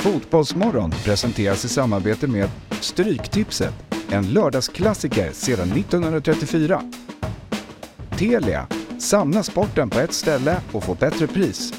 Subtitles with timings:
[0.00, 2.50] Fotbollsmorgon presenteras i samarbete med
[2.80, 3.74] Stryktipset,
[4.10, 6.82] en lördagsklassiker sedan 1934.
[8.18, 8.66] Telia,
[8.98, 11.72] samla sporten på ett ställe och få bättre pris.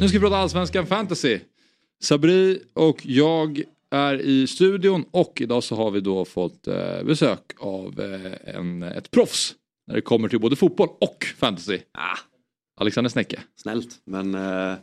[0.00, 1.38] Nu ska vi prata Allsvenskan Fantasy.
[2.00, 7.52] Sabri och jag är i studion och idag så har vi då fått eh, besök
[7.58, 9.54] av eh, en, ett proffs
[9.86, 11.78] när det kommer till både fotboll och fantasy.
[11.92, 12.18] Ah,
[12.76, 13.40] Alexander Snäcke.
[13.56, 14.74] snällt, men eh,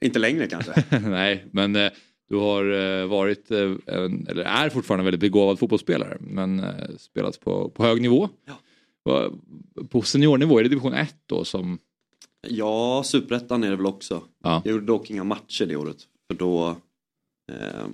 [0.00, 0.84] inte längre kanske.
[1.00, 1.92] Nej, men eh,
[2.28, 6.88] du har eh, varit, eh, en, eller är fortfarande en väldigt begåvad fotbollsspelare men eh,
[6.98, 8.28] spelat på, på hög nivå.
[8.44, 9.30] Ja.
[9.88, 11.78] På seniornivå, är det division 1 då som...
[12.50, 14.22] ja, superettan är det väl också.
[14.42, 14.62] Ja.
[14.64, 15.96] Jag gjorde dock inga matcher det året.
[16.30, 16.68] För då
[17.52, 17.86] eh,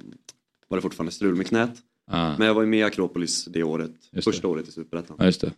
[0.69, 1.83] var det fortfarande strul med knät.
[2.11, 3.91] Ah, Men jag var ju med i Akropolis det året.
[3.91, 4.23] Just det.
[4.23, 5.16] första året i superettan.
[5.19, 5.52] Ja, just det.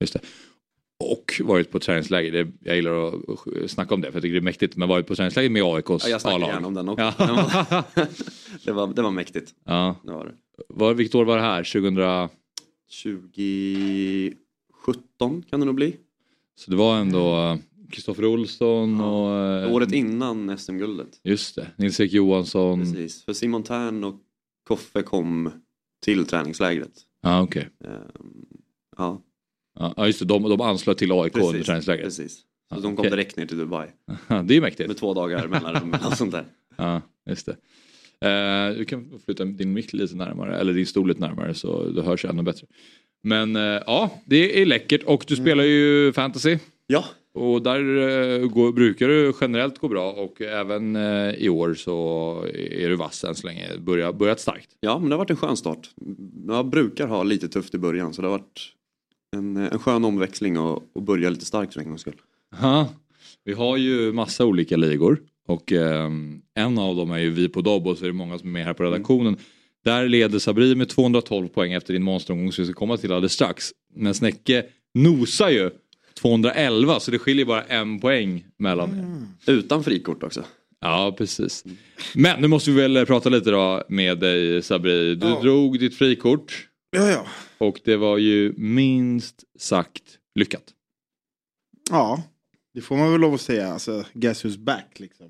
[0.00, 0.20] Just det.
[1.04, 2.32] Och varit på träningsläger.
[2.32, 3.14] Det, jag gillar att
[3.70, 4.76] snacka om det för jag tycker det är mäktigt.
[4.76, 7.14] Men varit på träningsläger med AIKs Ja, jag snackar gärna om den också.
[7.26, 7.84] Den var,
[8.64, 9.54] det, var, det var mäktigt.
[9.64, 9.96] ja.
[10.04, 10.34] Det var det.
[10.68, 11.64] Var, vilket år var det här?
[11.64, 12.28] 2000?
[13.02, 15.96] 2017 kan det nog bli.
[16.56, 17.58] Så det var ändå
[17.90, 19.36] Kristoffer Olsson och...
[19.36, 21.20] eh, Året innan SM-guldet.
[21.24, 21.66] Just det.
[21.76, 22.80] Nils-Erik Johansson.
[22.80, 23.24] Precis.
[23.24, 24.14] För Simon Tern och
[24.68, 25.50] Koffe kom
[26.04, 26.92] till träningslägret.
[27.22, 27.68] Ja, okej.
[27.84, 27.92] Ehm,
[28.96, 29.22] Ja,
[29.78, 30.24] Ja, ja, just det.
[30.24, 31.66] De, de anslöt till AIK under precis.
[31.66, 32.04] träningslägret.
[32.04, 32.32] precis.
[32.38, 33.10] Så Ja, de kom okej.
[33.10, 33.88] direkt ner till Dubai.
[34.28, 34.88] Ja, det är mäktigt.
[34.88, 36.44] Med två dagar mellanrum eller sånt där.
[36.76, 37.56] Ja, just det.
[38.28, 42.02] Eh, du kan flytta din mick lite närmare, eller din stol lite närmare så du
[42.02, 42.66] hörs ännu bättre.
[43.22, 46.58] Men eh, ja, det är läckert och du spelar ju fantasy.
[46.90, 51.74] Ja, Och där eh, går, brukar det generellt gå bra och även eh, i år
[51.74, 53.78] så är du vass än så länge.
[53.78, 54.68] Börjat, börjat starkt.
[54.80, 55.90] ja, men det har varit en skön start.
[56.46, 58.72] Jag brukar ha lite tufft i början så det har varit
[59.36, 62.20] en, en skön omväxling och, och börja lite starkt för en gångs skull.
[62.60, 62.88] Ja,
[63.44, 67.60] vi har ju massa olika ligor och ehm, en av dem är ju vi på
[67.60, 69.36] Dobb och så är det många som är med här på redaktionen.
[69.84, 73.32] Där leder Sabri med 212 poäng efter din monsteromgång som vi ska komma till alldeles
[73.32, 73.70] strax.
[73.94, 75.70] Men Snäcke nosar ju
[76.18, 78.90] 211 så det skiljer bara en poäng mellan
[79.46, 79.52] er.
[79.52, 80.44] Utan frikort också.
[80.80, 81.64] Ja, precis.
[82.14, 85.14] Men nu måste vi väl prata lite då med dig Sabri.
[85.14, 85.40] Du Ja.
[85.42, 87.26] drog ditt frikort Ja, ja.
[87.58, 90.02] och det var ju minst sagt
[90.34, 90.64] lyckat.
[91.90, 92.22] Ja,
[92.74, 93.72] det får man väl lov att säga.
[93.72, 95.26] Alltså, guess who's back liksom.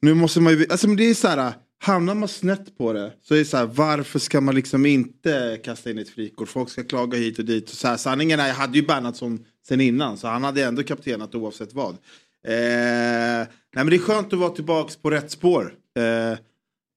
[0.00, 3.34] Nu måste man ju, alltså det är så här, hamnar man snett på det så
[3.34, 6.48] är det så här, varför ska man liksom inte kasta in ett frikort?
[6.48, 7.70] Folk ska klaga hit och dit.
[7.70, 10.82] Och så här, sanningen är, jag hade ju Bernhardsson sen innan så han hade ändå
[10.82, 11.94] kaptenat oavsett vad.
[12.46, 15.74] Eh, nej men det är skönt att vara tillbaks på rätt spår.
[15.98, 16.38] Eh,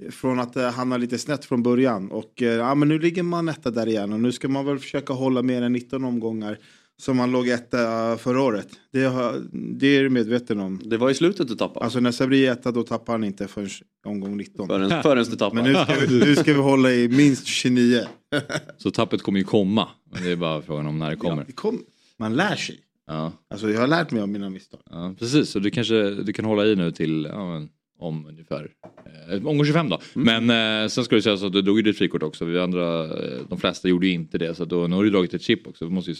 [0.09, 2.12] från att eh, hamna lite snett från början.
[2.12, 4.80] Och eh, ja, men nu ligger man etta där igen och nu ska man väl
[4.80, 6.58] försöka hålla mer än 19 omgångar
[7.02, 8.68] som man låg etta förra året.
[8.92, 10.82] Det, har, det är du medveten om.
[10.86, 11.84] Det var i slutet du tappade.
[11.84, 13.70] Alltså när Sabri är etta då tappar han inte förrän
[14.06, 14.68] omgång 19.
[14.68, 15.62] Förrän, förrän du tappade.
[15.62, 18.06] Men nu ska, vi, nu ska vi hålla i minst 29.
[18.78, 19.90] Så tappet kommer ju komma.
[20.12, 21.46] Men det är bara frågan om när det kommer.
[21.46, 21.84] Det kom,
[22.18, 22.80] man lär sig.
[23.08, 23.32] Ja.
[23.50, 24.82] Alltså jag har lärt mig av mina misstag.
[24.90, 27.70] Ja, precis, så du kanske du kan hålla i nu till ja, men,
[28.02, 28.72] om ungefär
[29.30, 30.02] eh, omgång 25 då.
[30.14, 30.50] Men
[30.84, 32.46] eh, sen ska det sägas att du drog ju ditt frikort också.
[32.46, 34.56] Vi andra, eh, de flesta gjorde ju inte det.
[34.56, 35.86] Så då, nu har du dragit ett chip också.
[35.86, 36.18] Vi måste ju...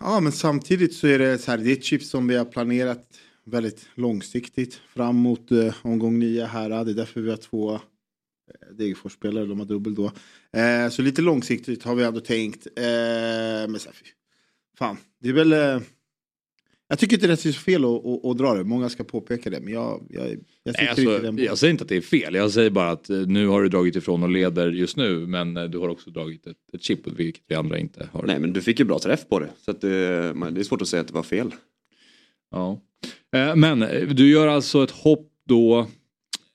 [0.00, 2.44] Ja men samtidigt så är det så här, det är ett chip som vi har
[2.44, 3.06] planerat
[3.44, 6.68] väldigt långsiktigt fram mot eh, omgång 9 här.
[6.84, 7.80] Det är därför vi har två eh,
[8.78, 10.12] Degerfors-spelare, de har dubbel då.
[10.60, 12.66] Eh, så lite långsiktigt har vi ändå tänkt.
[12.76, 13.96] Men så här,
[14.78, 15.80] fan, det är väl...
[16.88, 19.04] Eh, jag tycker inte det är så fel att, att, att dra det, många ska
[19.04, 19.60] påpeka det.
[19.60, 20.28] Men jag, jag,
[20.62, 22.34] jag Nej, alltså, den jag säger inte att det är fel.
[22.34, 25.26] Jag säger bara att eh, nu har du dragit ifrån och leder just nu.
[25.26, 28.22] Men eh, du har också dragit ett, ett chip vilket vi andra inte har.
[28.26, 29.48] Nej men du fick ju bra träff på det.
[29.64, 31.54] Så att det, men det är svårt att säga att det var fel.
[32.50, 32.80] Ja.
[33.36, 35.86] Eh, Men eh, du gör alltså ett hopp då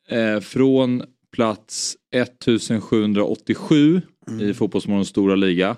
[0.07, 4.01] eh, från plats 1787
[4.41, 5.77] i Fotbollsmorgons stora liga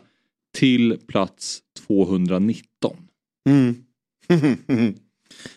[0.53, 2.97] till plats 219.
[3.49, 3.82] Mm.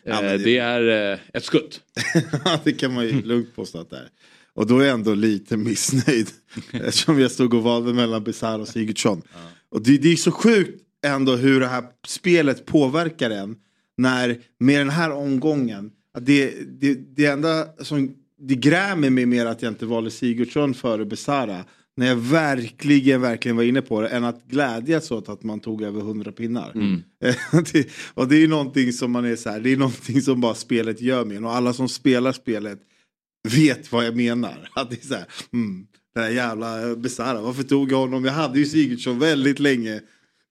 [0.04, 0.44] Eh, Ja, men det...
[0.44, 1.80] det- är eh, ett skutt.
[2.64, 4.08] det kan man ju lugnt påstå att det är.
[4.54, 6.30] Och då är jag ändå lite missnöjd.
[6.72, 9.22] Eftersom jag stod och valde mellan Bizarre och Sigurdsson.
[9.68, 13.56] Och det, det är så sjukt ändå hur det här spelet påverkar en.
[13.96, 15.90] När med den här omgången.
[16.14, 20.74] Att det, det, det enda som det grämer mig mer att jag inte valde Sigurdsson
[20.74, 21.64] före Besara.
[21.96, 24.08] När jag verkligen, verkligen var inne på det.
[24.08, 26.72] Än att glädjas åt att man tog över 100 pinnar.
[26.74, 27.02] Mm.
[27.72, 30.54] det, och det är någonting som man är så här, det är någonting som bara
[30.54, 31.44] spelet gör med.
[31.44, 32.80] Och alla som spelar spelet
[33.48, 34.68] vet vad jag menar.
[34.74, 38.24] Att det är så här, mm, den här jävla Besara, varför tog jag honom?
[38.24, 40.00] Jag hade ju Sigurdsson väldigt länge.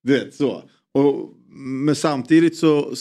[0.04, 0.64] Du vet så.
[0.94, 2.94] Och, men samtidigt så,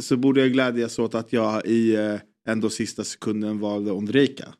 [0.00, 2.16] så borde jag glädjas åt att jag i eh,
[2.48, 4.54] ändå sista sekunden valde Ondrejka.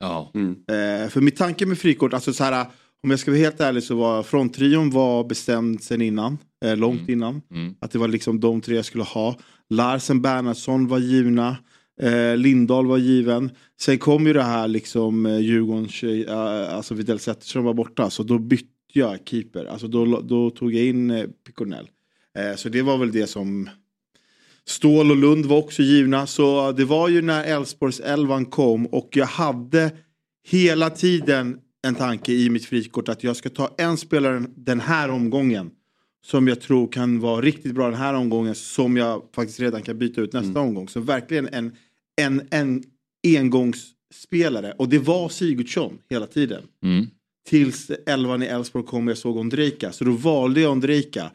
[0.00, 0.30] Ja.
[0.34, 0.50] Mm.
[0.50, 2.66] Eh, för mitt tanke med frikort, alltså så här,
[3.02, 7.08] om jag ska vara helt ärlig så var fronttrion var bestämd sen innan, eh, långt
[7.08, 7.42] innan.
[7.50, 7.74] Mm.
[7.80, 9.38] Att det var liksom de tre jag skulle ha.
[9.70, 11.56] Larsen, Bernhardsson var givna.
[12.02, 13.50] Eh, Lindahl var given.
[13.80, 18.10] Sen kom ju det här liksom eh, Djurgårdens, eh, alltså Widell Zetterström var borta.
[18.10, 19.64] Så då bytte jag keeper.
[19.64, 21.88] Alltså då, då tog jag in eh, Picornell.
[22.38, 23.70] Eh, så det var väl det som
[24.70, 26.26] Stål och Lund var också givna.
[26.26, 29.90] Så det var ju när Elfsborgs elvan kom och jag hade
[30.48, 35.10] hela tiden en tanke i mitt frikort att jag ska ta en spelare den här
[35.10, 35.70] omgången
[36.26, 39.98] som jag tror kan vara riktigt bra den här omgången som jag faktiskt redan kan
[39.98, 40.88] byta ut nästa omgång.
[40.88, 41.72] Så verkligen en,
[42.20, 42.82] en, en
[43.26, 46.62] engångsspelare och det var Sigurdsson hela tiden.
[46.82, 47.06] Mm.
[47.48, 49.92] Tills elvan i Elfsborg kom och jag såg Ondrejka.
[49.92, 51.30] Så då valde jag Ondrejka.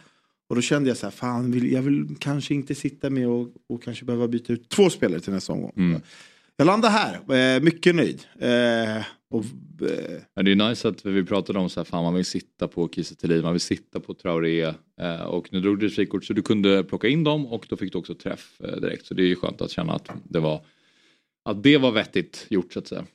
[0.47, 3.47] Och då kände jag så här, fan vill, jag vill kanske inte sitta med och,
[3.69, 5.73] och kanske behöva byta ut två spelare till nästa omgång.
[5.77, 6.01] Mm.
[6.57, 7.13] Jag landar här,
[7.55, 8.25] eh, mycket nöjd.
[8.39, 9.43] Eh, och,
[9.89, 12.67] eh, Ja, det är nice att vi pratade om så här, fan man vill sitta
[12.67, 14.73] på Kiese man vill sitta på Traoré
[15.27, 17.91] och nu drog du ett frikort så du kunde plocka in dem och då fick
[17.91, 20.65] du också träff direkt så det är ju skönt att känna att det var
[21.45, 23.05] att det var vettigt gjort så att säga.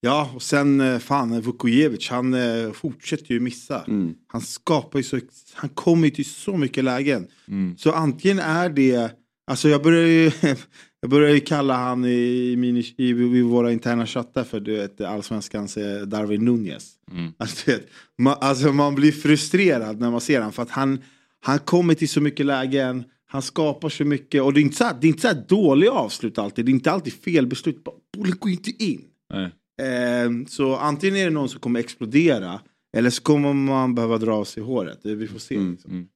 [0.00, 3.84] Ja, och sen eh, fan Vukojevic, han eh, fortsätter ju missa.
[3.88, 4.14] Mm.
[4.26, 5.20] Han skapar ju så,
[5.54, 7.26] han kommer ju till så mycket lägen.
[7.48, 7.76] Mm.
[7.78, 9.10] Så antingen är det,
[9.46, 10.30] alltså jag börjar ju,
[11.00, 15.00] jag börjar ju kalla han i, min, i, i våra interna chattar för du vet
[15.00, 16.92] allsvenskans eh, Darwin Nunez.
[17.12, 17.32] Mm.
[17.38, 17.86] Alltså, vet,
[18.18, 20.98] man, alltså man blir frustrerad när man ser honom för att han,
[21.40, 24.84] han kommer till så mycket lägen, han skapar så mycket och det är inte så
[24.84, 27.84] här, det är inte så här dåliga avslut alltid, det är inte alltid fel beslut,
[28.16, 29.02] bollen går inte in.
[29.32, 29.50] Nej.
[29.80, 32.60] Eh, så antingen är det någon som kommer explodera
[32.96, 34.98] eller så kommer man behöva dra av sig håret.
[35.02, 35.54] Vi får se.
[35.54, 36.08] Mm, liksom.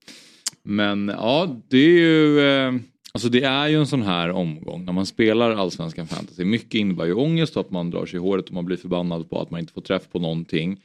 [0.63, 2.75] Men ja, det är ju eh,
[3.15, 6.45] Alltså det är ju en sån här omgång när man spelar allsvenskan fantasy.
[6.45, 9.41] Mycket innebär ju ångest att man drar sig i håret och man blir förbannad på
[9.41, 10.81] att man inte får träff på någonting.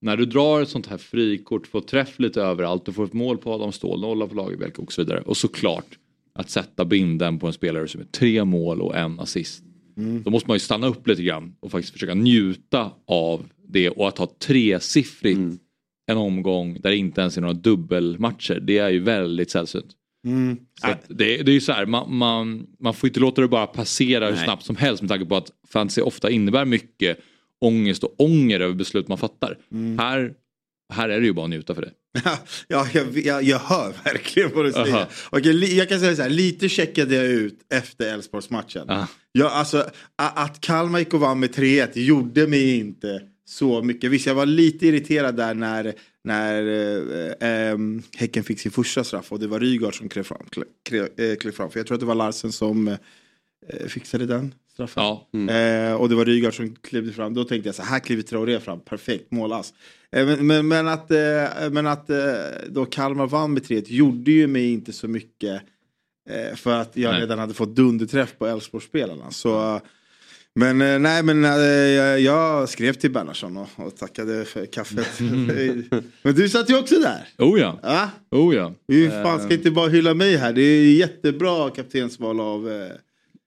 [0.00, 3.38] När du drar ett sånt här frikort, får träff lite överallt, du får ett mål
[3.38, 5.20] på Adam Ståhl, nolla på Lagerbjälke och så vidare.
[5.20, 5.98] Och såklart
[6.34, 9.64] att sätta binden på en spelare som är tre mål och en assist.
[9.94, 14.08] Då måste man ju stanna upp lite grann och faktiskt försöka njuta av det och
[14.08, 15.60] att ha tresiffrigt
[16.06, 18.60] en omgång där det inte ens är några dubbelmatcher.
[18.62, 19.92] Det är ju väldigt sällsynt.
[20.26, 20.56] Mm.
[21.08, 24.26] Det, det är ju så här, man, man, man får inte låta det bara passera
[24.26, 24.44] hur Nej.
[24.44, 27.18] snabbt som helst med tanke på att fantasy ofta innebär mycket
[27.60, 29.58] ångest och ånger över beslut man fattar.
[29.98, 30.34] Här,
[30.92, 31.90] här är det ju bara att njuta för det.
[32.68, 34.94] ja, jag, jag, jag hör verkligen vad du säger.
[34.94, 35.06] Aha.
[35.30, 38.90] Okej, li, jag kan säga så här, lite checkade jag ut efter Elfsborgsmatchen.
[38.90, 39.06] Ah.
[39.32, 39.78] Ja, alltså,
[40.18, 44.10] a- att Kalmar gick och vann med 3-1 gjorde mig inte så mycket.
[44.10, 45.94] Visst, jag var lite irriterad där när,
[46.24, 46.62] när
[47.40, 50.46] eh, ehm, Häcken fick sin första straff och det var Rygaard som klev fram,
[50.84, 51.70] klev, eh, klev fram.
[51.70, 52.96] För jag tror att det var Larsen som eh,
[53.88, 55.02] fixade den straffen.
[55.02, 57.34] Ja, Eh, och det var Rygaard som klev fram.
[57.34, 59.74] Då tänkte jag så här, här kliver Traoré fram, perfekt målas.
[60.12, 62.16] Eh, men, men, men att, eh, men att eh,
[62.68, 65.62] då Kalmar vann med 3 gjorde ju mig inte så mycket.
[66.30, 67.20] Eh, för att jag Nej.
[67.20, 69.30] redan hade fått dunderträff på Elfsborgsspelarna.
[69.30, 69.80] Så,
[70.54, 75.20] men eh, nej, men eh, jag, jag skrev till Bernhardsson och, och tackade för kaffet.
[76.22, 77.28] men du satt ju också där.
[77.38, 77.78] oh ja.
[77.82, 78.10] Ja?
[78.30, 78.74] Oh ja.
[78.88, 80.52] Hur fan ska Eh, inte bara hylla mig här?
[80.52, 82.88] Det är jättebra kaptensval av...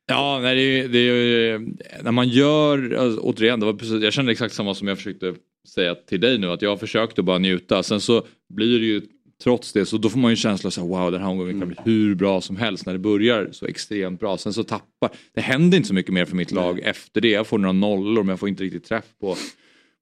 [0.07, 1.59] Ja, nej, det, är- det är
[2.03, 5.35] när man gör, alltså, återigen, det var precis, jag kände exakt samma som jag försökte
[5.67, 7.83] säga till dig nu, att jag försökte bara njuta.
[7.83, 9.01] Sen så blir det ju
[9.43, 11.59] trots det, så då får man ju en känsla av att wow, den här omgången
[11.59, 14.37] kan bli hur bra som helst när det börjar så extremt bra.
[14.37, 17.29] Sen så tappar, det händer inte så mycket mer för mitt lag efter det.
[17.29, 19.35] Jag får några nollor men jag får inte riktigt träff på,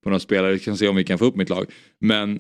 [0.04, 0.54] på några spelare.
[0.54, 1.66] Vi kan se om vi kan få upp mitt lag.
[2.00, 2.36] Men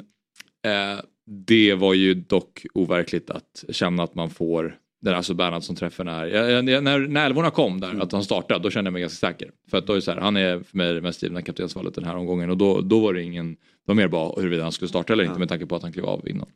[0.66, 1.00] eh,
[1.48, 6.70] det var ju dock overkligt att känna att man får den alltså Bernhardsson-träffen är, jag,
[6.70, 9.52] jag, när, när älvorna kom där, att han startade, då kände jag mig ganska säker.
[9.70, 12.04] För att då är så här, han är för mig det mest givna kaptensvalet den
[12.04, 14.90] här omgången och då, då var det ingen, det var mer bara huruvida han skulle
[14.90, 16.48] starta eller inte med tanke på att han klev av innan.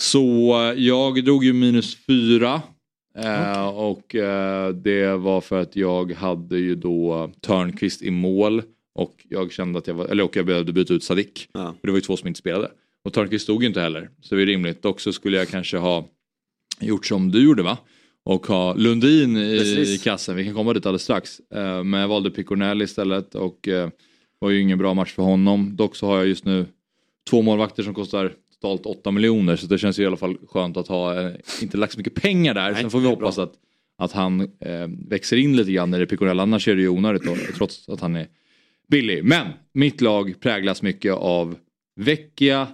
[0.00, 2.62] Så eh, jag drog ju minus fyra.
[3.18, 8.62] Eh, och eh, det var för att jag hade ju då Törnqvist i mål
[8.94, 11.48] och jag kände att jag var, eller och jag behövde byta ut Sadik.
[11.52, 11.74] Ja.
[11.80, 12.70] För det var ju två som inte spelade.
[13.04, 14.10] Och Törnqvist stod ju inte heller.
[14.20, 14.84] Så det är rimligt.
[14.84, 16.08] Och så skulle jag kanske ha
[16.80, 17.78] gjort som du gjorde va?
[18.24, 20.36] Och ha Lundin i, i kassen.
[20.36, 21.40] Vi kan komma dit alldeles strax.
[21.54, 23.88] Eh, men jag valde Picornell istället och eh,
[24.38, 25.76] var ju ingen bra match för honom.
[25.76, 26.66] Dock så har jag just nu
[27.30, 29.56] två målvakter som kostar totalt 8 miljoner.
[29.56, 32.14] Så det känns ju i alla fall skönt att ha, eh, inte lagt så mycket
[32.14, 32.72] pengar där.
[32.72, 33.52] Nej, Sen får vi är hoppas att,
[33.98, 36.40] att han eh, växer in lite grann i det Picornell.
[36.40, 38.28] Annars är det ju onödigt då, trots att han är
[38.88, 39.24] billig.
[39.24, 41.56] Men mitt lag präglas mycket av
[42.00, 42.68] Vecchia,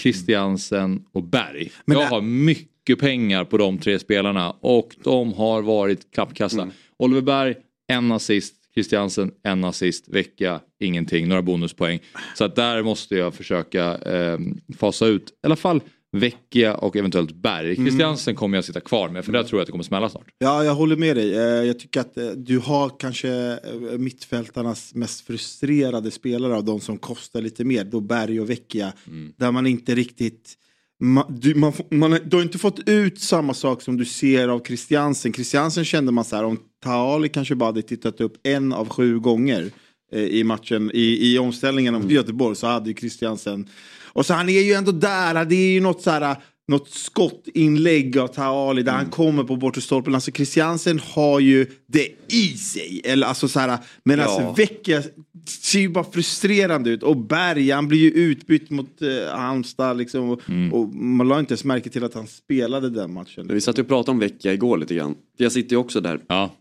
[0.00, 1.70] Christiansen och Berg.
[1.84, 6.62] Men jag har mycket pengar på de tre spelarna och de har varit klappkassa.
[6.62, 6.74] Mm.
[6.96, 7.54] Oliver Berg,
[7.88, 8.54] en assist.
[8.74, 10.08] Christiansen, en assist.
[10.08, 11.28] Vecchia, ingenting.
[11.28, 12.00] Några bonuspoäng.
[12.34, 14.38] Så att där måste jag försöka eh,
[14.78, 15.80] fasa ut i alla fall
[16.12, 17.74] Vecchia och eventuellt Berg.
[17.74, 17.86] Mm.
[17.86, 20.26] Christiansen kommer jag sitta kvar med för där tror jag att det kommer smälla snart.
[20.38, 21.34] Ja, jag håller med dig.
[21.34, 26.80] Eh, Jag tycker att eh, du har kanske eh, mittfältarnas mest frustrerade spelare av de
[26.80, 27.84] som kostar lite mer.
[27.84, 28.92] Då Berg och Vecchia.
[29.36, 30.54] Där man inte riktigt...
[31.00, 34.48] Man, du, man, man, har- du har inte fått ut samma sak som du ser
[34.48, 35.32] av Christiansen.
[35.32, 39.18] Christiansen kände man så här, om Taali kanske bara hade tittat upp en av sju
[39.18, 39.70] gånger
[40.12, 43.68] eh, i matchen, i, i omställningen om Göteborg så hade ju Christiansen...
[44.12, 46.36] Och så han är ju ändå där, det är ju något så här
[46.68, 50.14] något skottinlägg av Taali där han kommer på bortre stolpen.
[50.14, 53.00] Alltså Christiansen har ju det i sig.
[53.04, 54.24] Eller alltså så här, men Ja.
[54.24, 55.02] alltså Vecchia
[55.48, 57.02] ser ju bara frustrerande ut.
[57.02, 60.30] Och Berg, han blir ju utbytt mot eh, Halmstad liksom.
[60.30, 60.40] Och,
[60.72, 63.48] och man la inte ens märke till att han spelade den matchen.
[63.50, 65.14] Vi satt ju och pratade om Vecchia igår lite grann.
[65.36, 66.20] För Jag sitter ju också där.
[66.28, 66.54] Ja.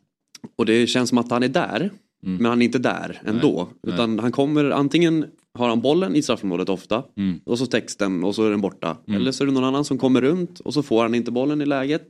[0.57, 1.91] Och det känns som att han är där.
[2.21, 3.69] Men han är inte där ändå.
[3.83, 3.93] Nej.
[3.93, 5.25] Utan han kommer, antingen
[5.57, 7.03] har han bollen i straffområdet ofta.
[7.45, 8.97] Och så texten och så är den borta.
[9.15, 11.61] Eller så är det någon annan som kommer runt och så får han inte bollen
[11.61, 12.07] i läget.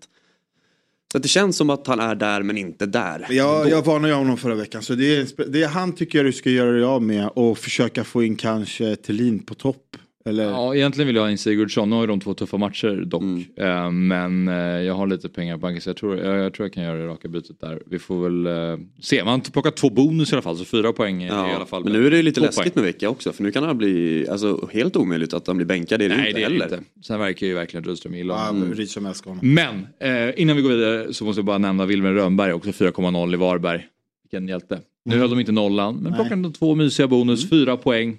[1.12, 3.28] Så att det känns som att han är där men inte där.
[3.30, 4.82] Jag, jag varnade ju honom förra veckan.
[4.82, 7.30] Så det är, det är han tycker jag du ska göra dig av med.
[7.36, 9.98] Och försöka få in kanske Thelin på topp.
[10.28, 10.44] Eller?
[10.44, 11.90] Ja, egentligen vill jag ha in Sigurdsson.
[11.90, 13.22] Nu har ju de två tuffa matcher dock.
[13.22, 13.44] Mm.
[13.58, 14.56] Eh, men eh,
[14.86, 16.98] jag har lite pengar på banken så jag tror jag, jag tror jag kan göra
[16.98, 17.82] det raka bytet där.
[17.86, 19.24] Vi får väl eh, se.
[19.24, 21.66] Man har plockat två bonus i alla fall så fyra poäng är i alla Ja,
[21.66, 21.84] fall.
[21.84, 22.84] men nu är det lite läskigt poäng.
[22.86, 23.32] med Vecchia också.
[23.34, 26.00] För nu kan han bli, alltså helt omöjligt att han blir bänkad.
[26.00, 26.66] Det Nej inte det är det heller.
[26.78, 26.80] inte.
[27.02, 28.72] Sen verkar ju verkligen Rydström gilla Ja, honom.
[28.80, 29.54] Älskar honom.
[29.54, 29.88] Men
[30.28, 33.38] eh, innan vi går vidare så måste jag bara nämna Wilmer Rönnberg också 4,0 i
[33.38, 33.86] Varberg.
[34.24, 34.80] Vilken hjälte.
[35.06, 38.18] Nu höll de inte nollan men plockade ändå två mysiga bonus, fyra poäng.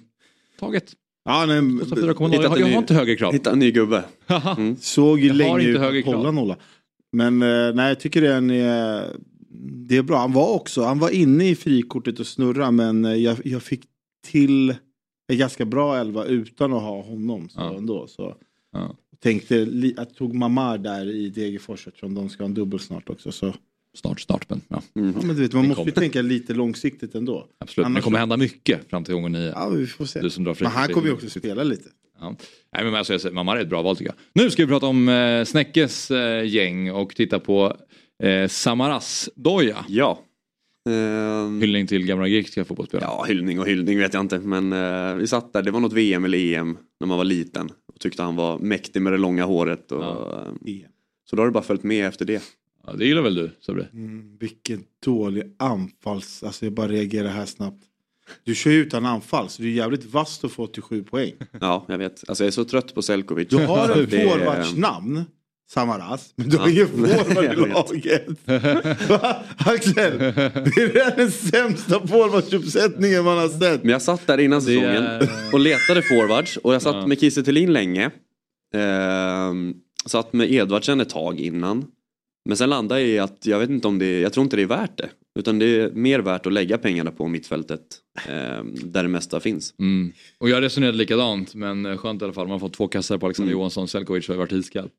[0.59, 0.93] Taget.
[1.29, 2.29] Ja, nej, Kostar 4,0.
[2.29, 3.33] Hittat Jag, har- jag har inte högre krav.
[3.33, 4.03] Hitta en ny gubbe.
[4.79, 6.55] såg ju länge ut att hålla nolla.
[7.11, 9.05] Men eh, nej, jag tycker den är,
[9.87, 10.17] det är bra.
[10.17, 13.81] Han var också, han var inne i frikortet och snurra men eh, jag, jag fick
[14.27, 14.75] till
[15.31, 17.49] en ganska bra elva utan att ha honom.
[17.49, 17.77] Så Ja.
[17.77, 18.35] ändå, så.
[18.73, 18.95] Ja.
[19.23, 19.55] Tänkte,
[19.97, 23.31] jag tog Mamar där i Degerfors eftersom de ska ha en dubbel snart också.
[23.31, 23.53] Så.
[23.97, 25.13] Snart, snart men ja, Mm.
[25.19, 27.47] Ja, men du vet, man måste ju tänka lite långsiktigt ändå.
[27.59, 27.85] absolut.
[27.85, 29.51] Men det Annars- kommer hända mycket fram till gången nio.
[29.55, 30.21] Ja, vi får se.
[30.21, 31.89] Du som drar Men han kommer ju också spela lite.
[32.19, 32.35] Ja.
[32.73, 34.43] Nej, men alltså, jag säger, Mamma är ett bra val tycker jag.
[34.43, 37.77] Nu ska vi prata om eh, Snäckes eh, gäng och titta på
[38.23, 39.85] eh, Samaras Doja.
[39.87, 40.19] Ja.
[40.89, 43.09] Ehm, Hyllning till gamla grekiska fotbollsspelare.
[43.11, 44.39] Ja, hyllning och hyllning vet jag inte.
[44.39, 47.69] Men eh, vi satt där, det var något VM eller EM när man var liten.
[47.93, 49.91] Och tyckte han var mäktig med det långa håret.
[49.91, 50.45] Och, Ja.
[50.67, 50.73] eh,
[51.29, 52.43] Så då har det bara följt med efter det.
[52.87, 53.85] Ja, det gillar väl du Sabri?
[53.93, 56.43] Mm, vilken dålig anfalls...
[56.43, 57.83] Alltså jag bara reagerar här snabbt.
[58.43, 61.31] Du kör ju utan anfall så det är jävligt vasst att få 87 poäng.
[61.61, 62.23] Ja, jag vet.
[62.29, 63.47] Alltså jag är så trött på Selkovic.
[63.49, 65.23] Du har en Det är- forwardsnamn,
[65.69, 66.71] Samaras, men du har Ja.
[66.73, 68.27] ingen forward i laget.
[69.57, 73.83] Axel, det är den sämsta forwardsuppsättningen man har sett.
[73.83, 77.07] Men jag satt där innan säsongen är- och letade forwards och jag satt Ja.
[77.07, 78.11] med Kiese länge.
[78.73, 79.73] Ehm,
[80.05, 81.85] satt med Edvardsen ett tag innan.
[82.45, 84.61] Men sen landade jag i att jag vet inte om det jag tror inte det
[84.61, 85.09] är värt det.
[85.39, 87.81] Utan det är mer värt att lägga pengarna på mittfältet
[88.29, 89.73] ehm, där det mesta finns.
[89.79, 90.11] Mm.
[90.37, 92.45] Och jag resonerade likadant men eh, skönt i alla fall.
[92.47, 93.59] Man har fått två kassar på Alexander Mm.
[93.59, 93.87] Johansson.
[93.87, 94.89] Selkovic har ju varit iskall.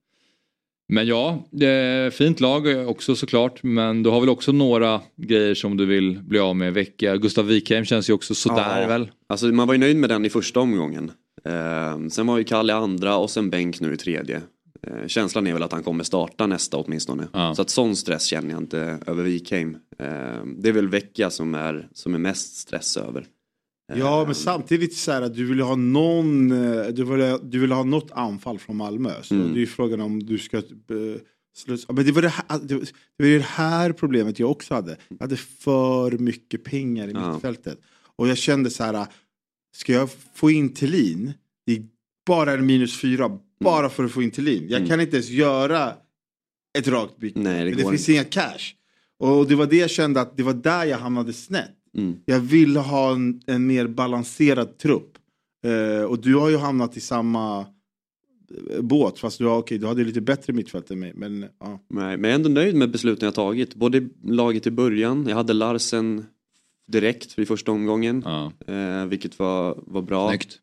[0.93, 3.63] Men ja, är fint lag också såklart.
[3.63, 6.75] Men du har väl också några grejer som du vill bli av med.
[6.75, 7.17] Vecka.
[7.17, 8.89] Gustav Wikheim känns ju också sådär Ja.
[8.89, 9.11] väl.
[9.29, 11.11] Alltså man var ju nöjd med den i första omgången.
[11.45, 14.41] Ehm, sen var ju Kalle andra och sen Bänk nu i tredje.
[14.83, 17.29] Ehm, känslan är väl att han kommer starta nästa åtminstone.
[17.33, 17.55] Ja.
[17.55, 19.77] Så att sån stress känner jag inte över Wikheim.
[19.99, 23.27] Ehm, det är väl Vecchia som är, som är mest stress över.
[23.95, 27.59] Ja, Ehm, men samtidigt så här att du vill ha någon, eh, du vill, du
[27.59, 29.11] vill ha något anfall från Malmö.
[29.23, 29.53] Så Mm.
[29.53, 30.63] det är ju frågan om du ska eh,
[31.57, 31.93] slussa.
[31.93, 32.81] Men det var det, här, det var
[33.17, 34.97] det var ju det här problemet jag också hade.
[35.09, 37.33] Jag hade för mycket pengar i Ja.
[37.33, 37.79] mittfältet.
[38.17, 39.07] Och jag kände så här,
[39.77, 41.33] ska jag få in Thelin,
[41.67, 41.83] det är
[42.35, 44.67] bara en minus fyra, bara för att få in Thelin.
[44.69, 44.89] Jag Mm.
[44.89, 45.95] kan inte ens göra
[46.79, 47.39] ett rakt byte.
[47.41, 48.13] Nej, det Men det finns inte.
[48.13, 48.65] inga cash.
[49.19, 51.77] Och det var det jag kände att det var där jag hamnade snett.
[51.97, 52.17] Mm.
[52.25, 55.13] Jag vill ha en, en mer balanserad trupp.
[55.67, 59.87] Eh, och du har ju hamnat i samma eh, båt fast du, har, okej, du
[59.87, 61.13] hade lite bättre mittfält än mig.
[61.15, 61.81] Men, ja.
[61.91, 63.75] Nej, men jag är ändå nöjd med besluten jag tagit.
[63.75, 66.25] Både laget i början, jag hade Larsen
[66.93, 68.23] direkt i första omgången.
[68.25, 68.53] Ja.
[68.75, 70.29] Eh, vilket var, var bra.
[70.29, 70.59] Snyggt.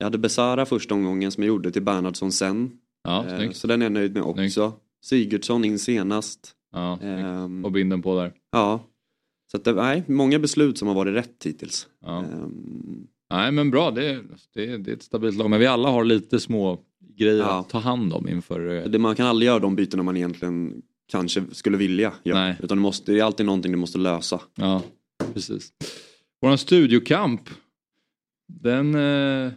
[0.00, 2.70] Jag hade Besara första omgången som jag gjorde till Bernhardsson sen.
[3.04, 4.42] Ja, Eh, så den är jag nöjd med också.
[4.50, 4.76] Snyggt.
[5.04, 6.52] Sigurdsson in senast.
[6.72, 6.98] Ja.
[7.02, 8.32] Ehm, Och binden på där.
[8.52, 8.86] ja.
[9.50, 11.86] Så att det, nej, många beslut som har varit rätt hittills.
[12.04, 12.18] Ja.
[12.18, 14.20] Ehm, Nej men bra, det
[14.54, 15.50] det, det är ett stabilt lag.
[15.50, 16.80] Men vi alla har lite små
[17.16, 17.58] grejer Ja.
[17.60, 18.76] att ta hand om inför...
[18.76, 22.38] eh, det, man kan aldrig göra de bytena man egentligen kanske skulle vilja göra.
[22.40, 22.56] Nej.
[22.62, 24.40] Utan det, måste, det är alltid någonting du måste lösa.
[24.54, 24.82] Ja,
[25.34, 25.72] precis.
[26.42, 27.40] Vår studiokamp.
[28.62, 29.52] Den eh,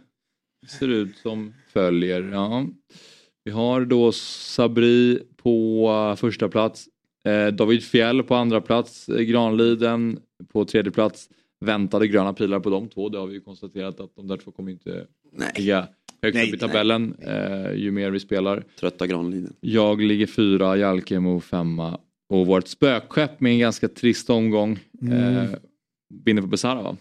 [0.68, 2.22] ser ut som följer.
[2.32, 2.66] Ja.
[3.44, 6.86] Vi har då Sabri på eh, första plats.
[7.28, 9.08] Eh, David Fjell på andra plats.
[9.08, 10.18] Eh, Granliden
[10.52, 11.28] på tredje plats.
[11.60, 13.08] Väntade gröna pilar på de två.
[13.08, 15.52] Det har vi ju konstaterat att de där två kommer inte Nej.
[15.56, 15.88] ligga
[16.22, 18.64] högt Nej, upp i tabellen eh, ju mer vi spelar.
[18.80, 19.52] Trötta Granliden.
[19.60, 25.50] Jag ligger fyra, Jalkemo femma och vårt spökskepp med en ganska trist omgång eh,
[26.24, 26.96] vinner på Besara va?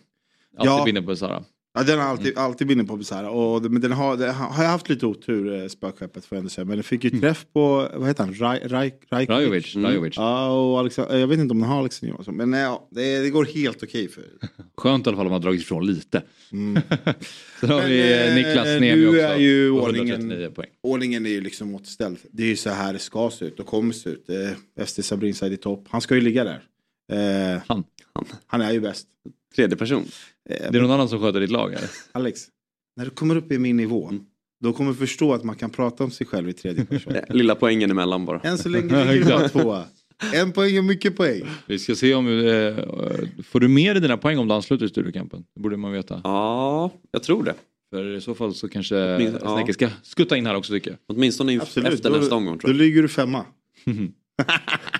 [0.57, 0.83] Alltid Ja.
[0.85, 1.43] vinner på Besara.
[1.75, 3.29] Ja, den har alltid, alltid vunnit på Bizarra.
[3.29, 6.49] Och, men den har, den har jag haft lite otur, eh, spökskeppet får jag ändå
[6.49, 6.65] säga.
[6.65, 9.75] Men den fick ju träff på, vad heter han, Raj, Raj, Raj, Rajovic.
[9.75, 9.89] Mm.
[9.89, 10.13] Rajovic.
[10.17, 12.35] Ja, och Alexander, jag vet inte om den har Alexander Johansson.
[12.35, 14.23] Men ja, det, det går helt okej för
[14.77, 16.21] Skönt i alla fall om man har dragit ifrån lite.
[16.51, 16.81] mm.
[17.59, 19.19] Sen har Men, vi eh, eh, Niklas du Niemi också.
[19.19, 20.69] är ju ordningen- 139 poäng.
[20.83, 22.17] Ordningen är ju liksom återställd.
[22.31, 24.29] Det är ju så här det ska se ut och kommer se ut.
[24.77, 25.85] Eh, SD Sabrin Said i topp.
[25.89, 26.61] Han ska ju ligga där.
[27.55, 27.83] Eh, Han.
[28.47, 29.07] han är ju bäst.
[29.55, 30.05] Tredje person.
[30.49, 31.89] Eh, Det är någon annan som sköter ditt lag eller?
[32.11, 32.41] Alex,
[32.97, 34.11] när du kommer upp i min nivå.
[34.63, 37.13] Då kommer du förstå att man kan prata om sig själv i tredje person.
[37.29, 38.39] Eh, Lilla poängen emellan bara.
[38.39, 39.83] Än så länge ligger du bara tvåa.
[40.33, 41.41] En poäng är mycket poäng.
[41.67, 42.27] Vi ska se om...
[42.27, 42.75] Eh,
[43.43, 45.43] får du mer i dina poäng om du ansluter i studiokampen?
[45.55, 46.21] Det borde man veta.
[46.23, 47.53] Ja, jag tror det.
[47.89, 49.55] För i så fall så kanske Åtminstone- ja.
[49.57, 50.99] Snäcke ska skutta in här också tycker jag.
[51.07, 51.93] Åtminstone Absolut.
[51.93, 52.77] efter Då- nästa omgång Då tror jag.
[52.77, 53.45] ligger du femma.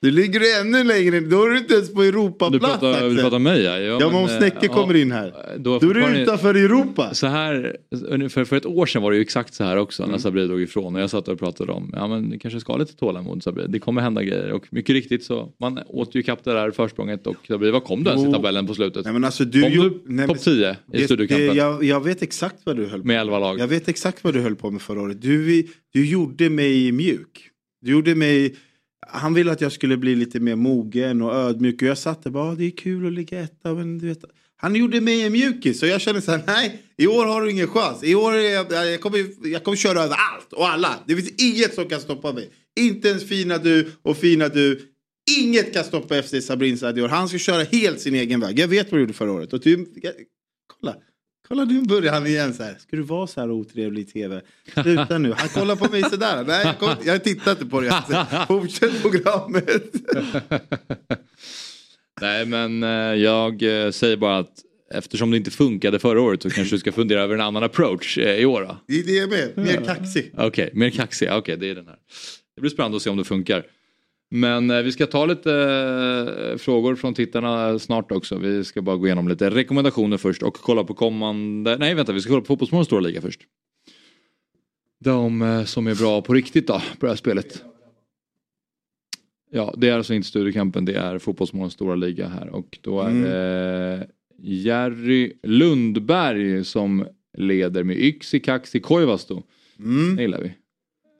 [0.00, 3.16] Du ligger du ännu längre Då är du inte ens på Du Europaplats pratar, du
[3.16, 3.78] pratar mig ja.
[3.78, 5.34] Ja men om eh, Snäcke ja, kommer in här.
[5.58, 7.14] Då, Då är du utanför Europa.
[7.14, 7.76] Så här,
[8.08, 10.12] ungefär för ett år sedan var det ju exakt så här också Mm.
[10.12, 12.72] när Sabri drog ifrån och jag satt och pratade om, ja men det kanske ska
[12.72, 16.22] ha lite tålamod Sabri, det kommer hända grejer och mycket riktigt så man åt ju
[16.22, 19.04] kapp det där försprånget och Sabri, vad kom du ens i tabellen på slutet?
[19.04, 19.62] Nej men alltså du...
[19.62, 23.00] Kom ju- du topp men- 10 i studiokampen jag, jag vet exakt vad du höll
[23.00, 23.58] på med 11 lag?
[23.58, 25.22] Jag vet exakt vad du höll på med förra året.
[25.22, 27.50] Du, du gjorde mig mjuk.
[27.80, 28.54] Du gjorde mig...
[29.06, 31.82] Han ville att jag skulle bli lite mer mogen och ödmjuk.
[31.82, 33.74] Och jag satt där bara, det är kul att ligga etta.
[33.74, 34.24] Men du vet,
[34.56, 35.80] han gjorde mig en mjukis.
[35.80, 38.04] Så jag kände så här, nej, i år har du ingen chans.
[38.04, 40.94] I år är jag, jag, kommer, jag kommer köra över allt och alla.
[41.06, 42.50] Det finns inget som kan stoppa mig.
[42.80, 44.80] Inte ens fina du och fina du.
[45.40, 47.08] Inget kan stoppa FC Sabrin i år.
[47.08, 48.58] Han ska köra helt sin egen väg.
[48.58, 49.52] Jag vet vad du gjorde förra året.
[49.52, 50.12] Och du, jag,
[50.80, 50.96] kolla.
[51.48, 52.76] Kolla nu börjar han igen så här.
[52.78, 54.40] Ska du vara så här otrevlig i tv?
[54.82, 55.32] Sluta nu.
[55.36, 56.44] Han kollar på mig sådär.
[56.46, 57.90] Nej, jag, kom, jag tittar inte på det.
[57.90, 59.92] Alltså, Fortsätt programmet.
[62.20, 64.52] Nej men eh, jag eh, säger bara att
[64.94, 68.18] eftersom det inte funkade förra året så kanske du ska fundera över en annan approach
[68.18, 68.76] eh, i år då?
[68.86, 69.52] Det är det jag med.
[69.56, 70.32] Mer kaxig.
[70.36, 71.28] Okej, mer kaxig.
[71.32, 71.96] Okej, det är den här.
[72.54, 73.64] Det blir spännande att se om det funkar.
[74.30, 75.52] Men eh, vi ska ta lite
[76.52, 78.38] eh, frågor från tittarna snart också.
[78.38, 81.76] Vi ska bara gå igenom lite rekommendationer först och kolla på kommande...
[81.78, 83.40] Nej vänta, vi ska kolla på Fotbollsmorgons stora liga först.
[85.00, 87.64] De eh, som är bra på riktigt då, på det här spelet.
[89.50, 93.08] Ja, det är alltså inte Studiokampen, det är Fotbollsmorgons stora liga här och då är
[93.10, 93.22] Mm.
[93.22, 94.08] det
[94.42, 97.06] Jerry Lundberg som
[97.38, 99.42] leder med Yksi, Kaxi, Koivasto.
[99.78, 100.16] Mm.
[100.16, 100.52] Det gillar vi.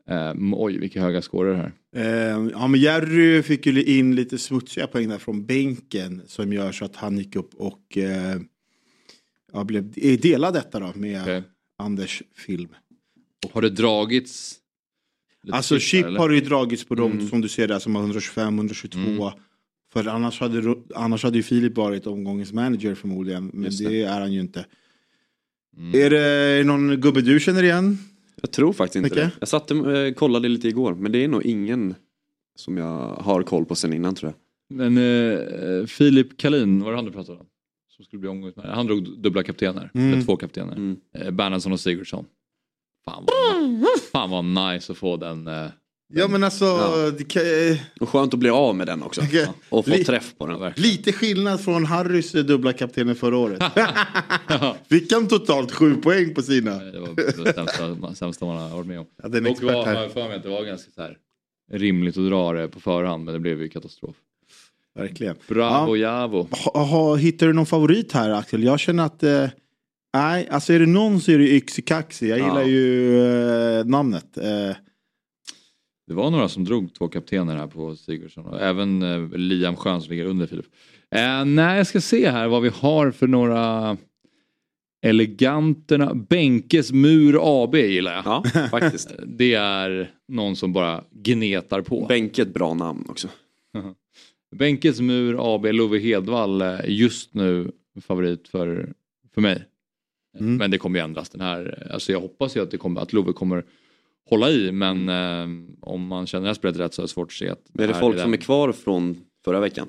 [0.09, 1.73] Eh, oj, vilka höga scorer här.
[1.97, 6.23] Eh, ja, men Jerry fick ju in lite smutsiga poäng där från bänken.
[6.27, 8.41] Som gör så att han gick upp och eh,
[9.53, 9.91] ja, blev
[10.21, 11.43] delad detta då med Okej.
[11.79, 12.69] Anders film.
[13.53, 14.59] Har det dragits?
[15.53, 17.29] Alltså chip där, har ju dragits på dem Mm.
[17.29, 18.99] som du ser där som har 125, 122.
[19.01, 19.33] Mm.
[19.93, 23.51] För annars hade, annars hade ju Filip varit omgångens manager förmodligen.
[23.55, 23.89] Men det.
[23.89, 24.03] det.
[24.03, 24.67] är han ju inte.
[25.77, 26.01] Mm.
[26.01, 27.99] Är det någon gubbe du känner igen?
[28.41, 29.25] Jag tror faktiskt inte Okej.
[29.25, 29.31] det.
[29.41, 31.95] Jag satt och eh, kollade lite igår men det är nog ingen
[32.57, 34.77] som jag har koll på sen innan tror jag.
[34.79, 37.47] Men eh, Filip Kalin, var det han du pratade om?
[37.89, 38.75] Som skulle bli omgångsmanager.
[38.75, 40.13] Han drog dubbla kaptener, Mm.
[40.13, 40.73] eller två kaptener.
[40.73, 40.97] Mm.
[41.15, 42.25] Eh, Bernhardsson och Sigurdsson.
[43.05, 45.47] Fan vad, fan vad nice att få den.
[45.47, 45.67] Eh,
[46.15, 47.11] Ja men alltså, Ja.
[47.19, 49.21] det kan, eh, Och skönt att bli av med den också.
[49.21, 49.47] Okej.
[49.69, 50.61] Och få Li- träff på ja, den.
[50.61, 50.91] verkligen.
[50.91, 53.63] lite skillnad från Harrys dubbla kaptener förra året.
[54.91, 56.71] Fick han totalt sju poäng på sina?
[56.79, 59.07] Det var det sämsta, sämsta man har varit med om.
[59.23, 60.09] Ja, det är en Och expert var, här.
[60.09, 61.17] för mig att det var ganska så här
[61.73, 64.17] rimligt att dra det på förhand men det blev ju katastrof.
[64.99, 65.37] Verkligen.
[65.49, 66.49] Bravo Javo.
[66.51, 68.65] Ha, ha, hittar du någon favorit här Axel?
[68.65, 69.47] Jag känner att eh,
[70.15, 72.29] nej, alltså är det någon så är det Yxi Kaxi.
[72.29, 72.45] Jag Ja.
[72.47, 73.21] gillar ju
[73.79, 74.37] eh, namnet.
[74.39, 74.77] Eh,
[76.09, 80.03] Det var några som drog två kaptener här på Sigurdsson och även eh, Liam Schön
[80.03, 80.67] som ligger under Filip.
[81.11, 83.97] Eh, nej, jag ska se här vad vi har för några
[85.03, 86.15] eleganterna.
[86.15, 88.23] Bänkes Mur AB gillar jag.
[88.25, 89.15] Ja, faktiskt.
[89.27, 92.07] Det är någon som bara gnetar på.
[92.07, 93.29] Bänke ett bra namn också.
[94.57, 98.93] Benkes mur AB Love Hedvall är just nu favorit för,
[99.35, 99.65] för mig.
[100.39, 100.57] Mm.
[100.57, 101.89] Men det kommer ju ändras den här.
[101.93, 103.65] Alltså jag hoppas ju att, det kommer, att Love kommer
[104.29, 105.47] hålla i men eh,
[105.81, 107.61] om man känner spelet rätt så är det svårt att se att...
[107.73, 109.89] Men är det folk den- som är kvar från förra veckan?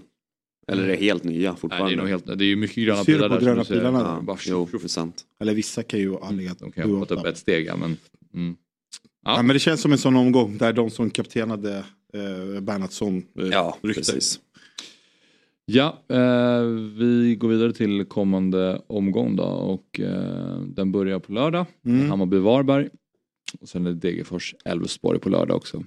[0.67, 1.93] Eller är det helt nya Nej, det fortfarande?
[1.93, 3.41] är nog helt, det är ju mycket gröna Ser du pilar på där.
[3.41, 3.75] gröna du ser.
[3.75, 4.21] pilarna Ja?
[4.21, 5.23] Bara, jo, det är sant.
[5.41, 7.75] Eller vissa kan ju ha legat de kan ju ha fått upp ett steg ja,
[7.77, 7.97] men...
[8.33, 8.55] Mm.
[9.25, 9.35] Ja.
[9.35, 11.77] Ja, men det känns som en sån omgång där de som kaptenade
[12.13, 14.39] eh, Bernhardsson eh, Ja, precis.
[15.65, 16.63] Ja, eh,
[16.97, 21.65] vi går vidare till kommande omgång då och eh, den börjar på lördag.
[21.85, 22.11] Mm.
[22.11, 22.89] Hammarby-Varberg.
[23.61, 25.83] Och sen är det Degerfors-Elfsborg på lördag också.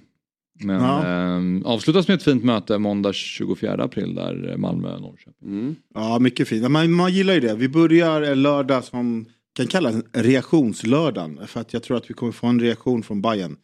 [0.63, 1.07] Men Ja.
[1.07, 5.47] eh, avslutas med ett fint möte måndag 24 april där eh, Malmö-Norrköping.
[5.49, 5.75] Mm.
[5.93, 6.71] Ja, mycket fint.
[6.71, 7.55] Man, man gillar ju det.
[7.55, 11.39] Vi börjar lördag som kan kallas reaktionslördagen.
[11.47, 13.57] För att jag tror att vi kommer få en reaktion från Bayern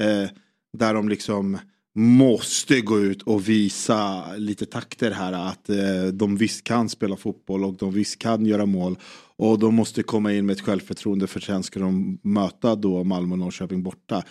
[0.00, 0.30] eh,
[0.78, 1.58] Där de liksom
[1.94, 5.32] måste gå ut och visa lite takter här.
[5.32, 5.76] Att eh,
[6.12, 8.98] de visst kan spela fotboll och de visst kan göra mål.
[9.36, 13.32] Och de måste komma in med ett självförtroende för sen ska de möta då Malmö
[13.32, 14.22] och Norrköping borta.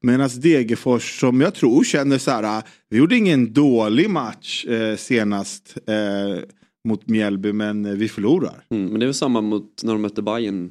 [0.00, 2.62] Medan Degerfors som jag tror känner så här.
[2.88, 5.76] Vi gjorde ingen dålig match eh, senast.
[5.86, 6.44] Eh,
[6.84, 8.64] mot Mjällby men eh, vi förlorar.
[8.70, 10.70] Mm, men det är väl samma mot när de mötte Bayern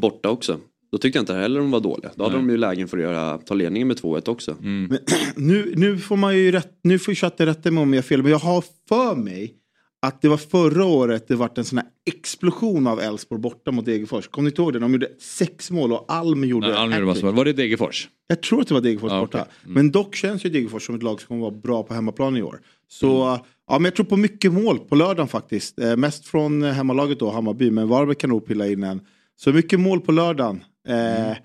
[0.00, 0.60] borta också.
[0.92, 2.10] Då tyckte jag inte heller de var dåliga.
[2.16, 2.46] Då hade Nej.
[2.46, 4.56] de ju lägen för att göra, ta ledningen med 2-1 också.
[4.62, 4.98] Mm.
[5.36, 8.22] Nu, nu får man ju rätt, nu får chatten rätta mig om jag har fel
[8.22, 9.54] men jag har för mig
[10.02, 13.84] att det var förra året det vart en sån här explosion av Elfsborg borta mot
[13.84, 14.28] Degerfors.
[14.28, 14.78] Kommer ni inte ihåg det?
[14.78, 17.30] De gjorde sex mål och Alm gjorde Nej, Alm gjorde.
[17.30, 18.08] Var det Degerfors?
[18.26, 19.38] Jag tror att det var Degerfors Ja, borta.
[19.42, 19.52] okej.
[19.62, 19.74] Mm.
[19.74, 22.42] Men dock känns ju Degerfors som ett lag som kommer vara bra på hemmaplan i
[22.42, 22.60] år.
[22.88, 23.38] Så Mm.
[23.68, 25.78] ja, men jag tror på mycket mål på lördagen faktiskt.
[25.78, 27.70] Eh, mest från eh, hemmalaget då, Hammarby.
[27.70, 29.00] Men Varberg kan nog pilla in en.
[29.36, 30.64] Så mycket mål på lördagen.
[30.88, 31.36] Eh, Mm.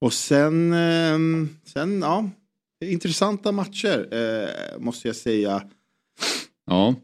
[0.00, 1.18] Och sen, eh,
[1.64, 2.30] sen, ja,
[2.84, 5.62] intressanta matcher eh, måste jag säga.
[6.66, 6.94] Ja,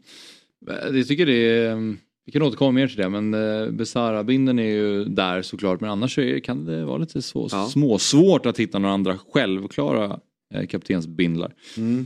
[0.93, 1.33] jag tycker det
[1.65, 1.95] är...
[2.25, 6.17] Vi kan återkomma mer till det men eh, Besara-binden är ju där såklart men annars
[6.17, 7.65] är, kan det vara lite så, Ja.
[7.67, 10.19] småsvårt att hitta några andra självklara
[10.53, 11.53] eh, kaptensbindlar.
[11.77, 12.05] Mm.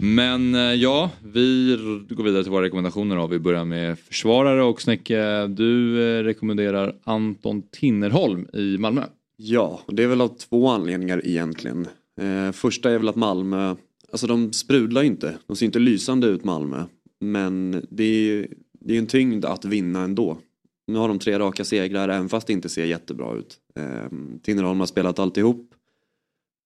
[0.00, 1.76] Men eh, ja, vi
[2.08, 3.26] går vidare till våra rekommendationer då.
[3.26, 9.02] Vi börjar med försvarare och Snäcke, du eh, rekommenderar Anton Tinnerholm i Malmö.
[9.36, 11.88] Ja, och det är väl av två anledningar egentligen.
[12.20, 13.76] Eh, första är väl att Malmö,
[14.12, 15.38] alltså de sprudlar ju inte.
[15.46, 16.84] De ser inte lysande ut Malmö.
[17.20, 18.48] Men det är ju
[18.80, 20.38] det är en tyngd att vinna ändå.
[20.86, 23.56] Nu har de tre raka segrar även fast det inte ser jättebra ut.
[23.76, 25.74] Eh, Tinnerholm har spelat alltihop.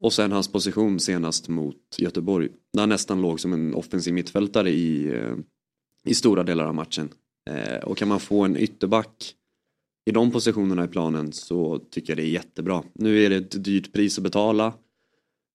[0.01, 2.49] Och sen hans position senast mot Göteborg.
[2.73, 5.37] Där han nästan låg som en offensiv mittfältare i, eh,
[6.05, 7.09] i stora delar av matchen.
[7.51, 9.35] Eh, och kan man få en ytterback
[10.09, 12.83] i de positionerna i planen så tycker jag det är jättebra.
[12.93, 14.73] Nu är det ett dyrt pris att betala.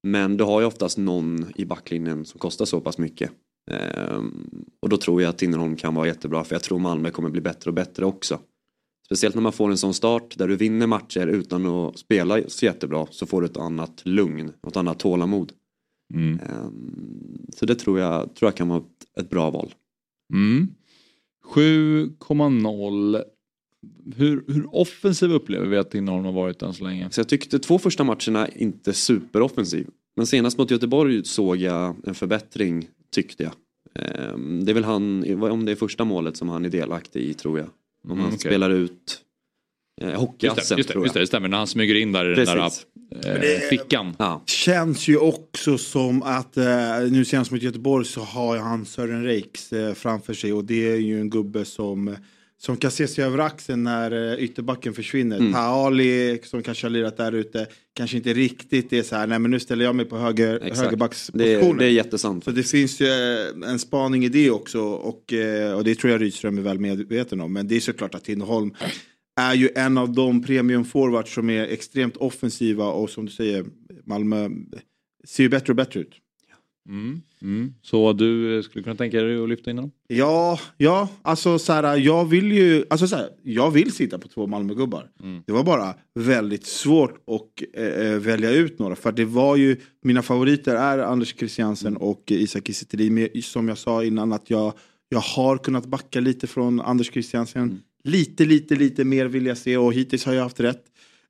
[0.08, 3.32] Men du har ju oftast någon i backlinjen som kostar så pass mycket.
[3.72, 7.30] Ehm, och då tror jag att Tinnerholm kan vara jättebra för jag tror Malmö kommer
[7.30, 8.40] bli bättre och bättre också.
[9.06, 12.66] Speciellt när man får en sån start där du vinner matcher utan att spela så
[12.66, 15.52] jättebra så får du ett annat lugn ett annat tålamod.
[16.14, 16.40] Mm.
[16.40, 18.84] Ehm, så det tror jag, tror jag kan vara
[19.20, 19.74] ett, bra val.
[20.34, 20.68] Mm.
[21.54, 23.24] 7,0.
[24.16, 27.10] Hur, hur offensiv upplever vi att Tinnerholm har varit än så länge?
[27.12, 29.88] Så jag tyckte två första matcherna inte superoffensiv.
[30.16, 33.54] Men senast mot Göteborg såg jag en förbättring tyckte jag.
[33.96, 37.34] Ehm, Det är väl han, om det är första målet som han är delaktig i
[37.34, 37.68] tror jag.
[38.04, 38.40] Om Mm, han okej.
[38.40, 39.20] spelar ut
[40.02, 41.24] eh, Just hockeyassen det, just, det, tror just det, jag.
[41.24, 41.48] det stämmer.
[41.48, 44.16] När han smyger in där i den där eh, fickan.
[44.20, 46.66] Ja, Känns ju också som att eh,
[47.12, 50.96] nu senast mot Göteborg så har han Sören Reiks eh, framför sig och det är
[50.98, 52.16] ju en gubbe som
[52.66, 55.38] som kan se sig över axeln när eh, ytterbacken försvinner.
[55.38, 55.54] Mm.
[55.54, 59.52] Taali som kanske har lirat där ute kanske inte riktigt är så här, nej men
[59.52, 60.76] nu ställer jag mig på höger, exakt.
[60.76, 61.78] Det högerbackspositionen.
[61.78, 62.44] det är jättesant.
[62.44, 66.12] Så det finns ju eh, en spaning i det också och, eh, och det tror
[66.12, 67.54] jag Rydström är väl medveten om.
[67.54, 68.74] Men det är såklart att Tinnerholm
[69.40, 73.66] är ju en av de premium forwards som är extremt offensiva och som du säger
[74.06, 74.50] Malmö
[75.28, 76.14] ser ju bättre och bättre ut.
[76.90, 77.22] Mm.
[77.42, 77.74] Mm.
[77.82, 79.92] Så du eh, skulle kunna tänka dig att lyfta in honom?
[80.08, 84.28] Ja, ja, alltså så här, jag vill ju, alltså så här, jag vill sitta på
[84.28, 85.10] två Malmögubbar.
[85.24, 85.44] Mm.
[85.46, 88.96] Det var bara väldigt svårt att eh, välja ut några.
[88.96, 94.04] För det var ju, mina favoriter är Anders Christiansen och Isak Kiese Som jag sa
[94.04, 94.74] innan att jag,
[95.10, 97.82] jag har kunnat backa lite från Anders Christiansen.
[98.04, 100.84] Lite, lite, lite mer vill jag se och hittills har jag haft rätt.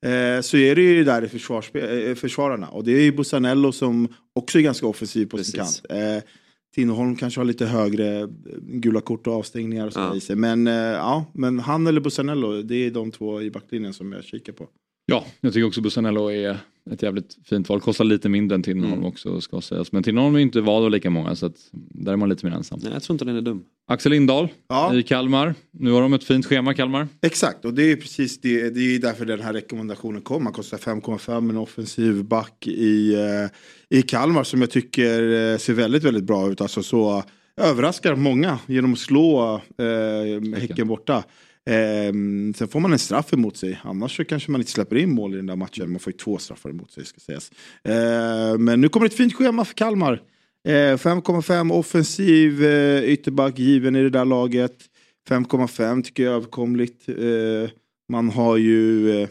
[0.04, 2.68] Eh, så är det ju där i eh, försvararna.
[2.68, 5.82] Och det är ju Busanello som också är ganska offensiv på sin Precis.
[5.82, 5.92] kant.
[6.02, 6.24] Eh,
[6.76, 8.28] Tinnerholm kanske har lite högre eh,
[8.62, 10.16] gula kort och avstängningar och så Ja.
[10.16, 10.36] i sig.
[10.36, 14.24] Men, eh, ja, men han eller Busanello, det är de två i backlinjen som jag
[14.24, 14.68] kikar på.
[15.06, 16.58] Ja, jag tycker också Busanello är
[16.92, 17.82] ett jävligt fint val.
[17.82, 19.06] Kostar lite mindre än Tinnerholm Mm.
[19.06, 19.92] också ska sägas.
[19.92, 22.54] Men Tinnerholm är inte vald av lika många så att där är man lite mer
[22.54, 22.80] ensam.
[22.84, 23.64] Nej, jag tror inte den är dum.
[23.88, 24.96] Axel Lindahl Ja.
[24.96, 25.56] i Kalmar.
[25.72, 27.08] Nu har de ett fint schema Kalmar.
[27.22, 28.70] Exakt, och det är precis det.
[28.70, 30.46] Det är därför den här rekommendationen kom.
[30.46, 35.74] Han kostar 5,5 en offensiv back i, eh, i Kalmar som jag tycker eh, ser
[35.74, 36.62] väldigt, väldigt bra ut.
[36.62, 37.24] Alltså så
[37.62, 41.24] överraskar många genom att slå eh, Häcken borta.
[41.66, 42.14] Eh,
[42.56, 43.80] sen får man en straff emot sig.
[43.84, 45.92] Annars så kanske man inte släpper in mål i den där matchen.
[45.92, 47.52] Man får ju två straffar emot sig ska sägas.
[47.84, 50.22] Eh, men nu kommer ett fint schema för Kalmar.
[50.68, 54.76] Eh, 5,5 offensiv eh, ytterback given i det där laget.
[55.30, 57.10] 5,5 tycker jag är överkomligt.
[57.10, 57.70] Eh,
[58.10, 59.30] man har ju, eh,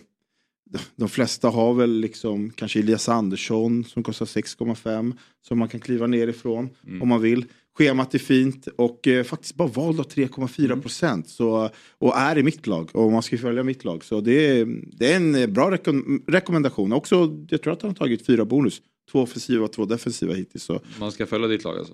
[0.97, 5.13] de flesta har väl liksom kanske Elias Andersson som kostar 6,5
[5.47, 7.45] som man kan kliva ner ifrån om man vill.
[7.79, 12.43] Schemat är fint och eh, faktiskt bara vald av 3,4 procent så- och är i
[12.43, 14.05] mitt lag och man ska följa mitt lag.
[14.05, 14.67] Så det är,
[14.99, 16.93] det är en eh, bra rekom rekommendation.
[16.93, 18.83] Också, jag tror att han har tagit fyra bonus.
[19.13, 20.65] Två offensiva och två defensiva hittills.
[20.65, 21.93] Så, Man ska följa ditt lag alltså.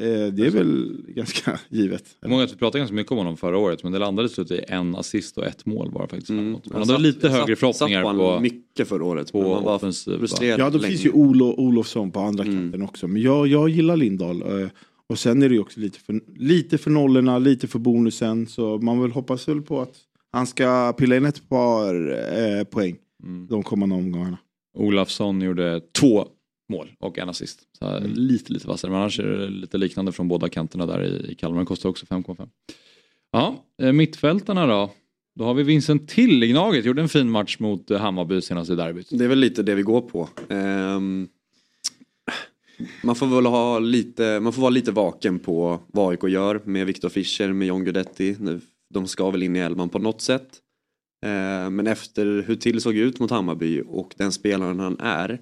[0.00, 2.04] eh, det är väl ganska givet.
[2.26, 4.60] Många att vi pratade ganska mycket om honom förra året men det landade slut i
[4.68, 6.30] en assist och ett mål bara faktiskt.
[6.30, 6.50] Mm.
[6.52, 8.40] Man hade satt- lite högre satt- förhoppningar satt på...
[8.40, 9.32] mycket förra året.
[9.32, 10.88] på man var offensiv, Ja, då länge.
[10.88, 12.56] finns ju Olo, Olofsson på andra Mm.
[12.56, 13.08] kanten också.
[13.08, 14.42] Men jag, jag gillar Lindahl.
[14.62, 14.68] eh,
[15.10, 18.46] Och sen är det ju också lite för, lite för nollorna, lite för bonusen.
[18.46, 19.94] Så man vill hoppas väl på att
[20.32, 21.94] han ska pilla in ett par
[22.58, 23.46] eh, poäng Mm.
[23.50, 24.38] de kommande omgångarna.
[24.78, 26.26] Olafsson gjorde två
[26.72, 27.60] mål och en assist.
[27.78, 28.12] Så här, Mm.
[28.14, 31.34] Lite lite vassare men annars är det lite liknande från båda kanterna där i, i
[31.34, 31.56] Kalmar.
[31.56, 32.48] Den kostar också 5,5.
[33.32, 34.90] Ja, eh, mittfältarna då.
[35.38, 36.84] Då har vi Vincent Till i Gnaget.
[36.84, 39.08] Gjorde en fin match mot eh, Hammarby senast i derbyt.
[39.10, 40.28] Det är väl lite det vi går på.
[40.48, 41.28] Ehm,
[43.02, 46.86] man får väl ha lite, man får vara lite vaken på vad AIK gör med
[46.86, 48.36] Viktor Fischer, med John Guidetti.
[48.94, 50.48] De ska väl in i elvan på något sätt.
[51.26, 55.40] Eh, men efter hur Till såg ut mot Hammarby och den spelaren han är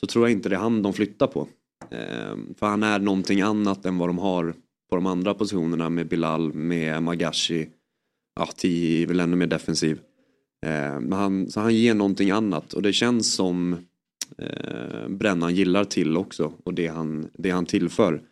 [0.00, 1.48] så tror jag inte det är han de flyttar på.
[1.90, 4.54] Eh, för han är någonting annat än vad de har
[4.90, 7.68] på de andra positionerna med Bilal, med Magashi.
[8.40, 10.00] Ja, Ti är väl ännu mer defensiv.
[10.66, 13.76] Eh, men han, så han ger någonting annat och det känns som
[14.38, 18.22] eh, Brännan gillar till också och det han, det han tillför.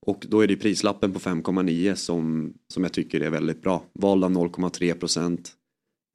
[0.00, 3.82] Och då är det prislappen på 5,9 som, som jag tycker är väldigt bra.
[3.92, 5.52] vald av 0,3 procent.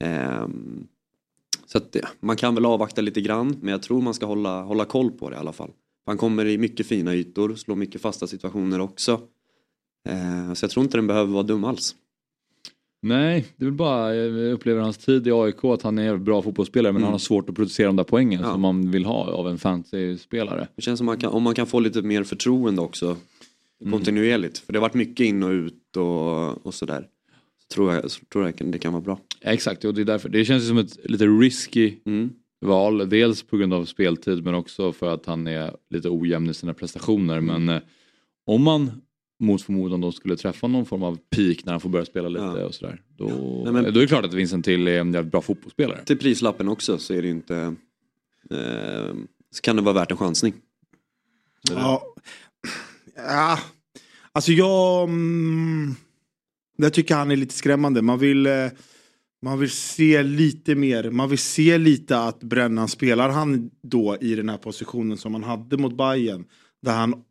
[0.03, 0.47] Eh,
[1.65, 4.61] så att det, man kan väl avvakta lite grann men jag tror man ska hålla,
[4.61, 5.71] hålla koll på det i alla fall.
[6.05, 9.21] Han kommer i mycket fina ytor, slår mycket fasta situationer också.
[10.09, 11.95] Eh, så jag tror inte den behöver vara dum alls.
[13.03, 16.23] Nej, det är väl bara, jag upplever hans tid i AIK att han är en
[16.23, 17.03] bra fotbollsspelare men Mm.
[17.03, 18.51] han har svårt att producera de där poängen Ja.
[18.51, 20.67] som man vill ha av en fantasy-spelare.
[20.75, 23.17] Det känns som man kan, om man kan få lite mer förtroende också
[23.81, 23.91] Mm.
[23.91, 24.57] kontinuerligt.
[24.57, 27.07] För det har varit mycket in och ut och, och sådär.
[27.61, 29.19] Så tror jag, så tror jag det kan vara bra.
[29.41, 30.29] Exakt, och det är därför.
[30.29, 32.29] Det känns som ett lite risky Mm.
[32.61, 33.09] val.
[33.09, 36.73] Dels på grund av speltid men också för att han är lite ojämn i sina
[36.73, 37.37] prestationer.
[37.37, 37.63] Mm.
[37.65, 37.81] Men eh,
[38.45, 38.91] om man
[39.43, 42.43] mot förmodan då skulle träffa någon form av peak när han får börja spela lite
[42.45, 42.65] Ja.
[42.65, 43.01] och sådär.
[43.17, 43.27] Då,
[43.63, 46.05] Nej, men- då är det klart att Vincent till är en jävligt bra fotbollsspelare.
[46.05, 47.55] Till prislappen också så är det inte...
[48.51, 49.13] Eh,
[49.51, 50.53] så kan det vara värt en chansning.
[51.69, 52.03] Ja.
[53.15, 53.59] ja.
[54.31, 55.03] Alltså jag...
[55.09, 55.95] Mm,
[56.77, 58.01] jag tycker han är lite skrämmande.
[58.01, 58.67] Man vill, eh,
[59.41, 61.09] man vill se lite mer.
[61.11, 65.43] Man vill se lite att Brännan spelar han då i den här positionen som han
[65.43, 66.45] hade mot Bayern
[66.81, 67.23] Där han,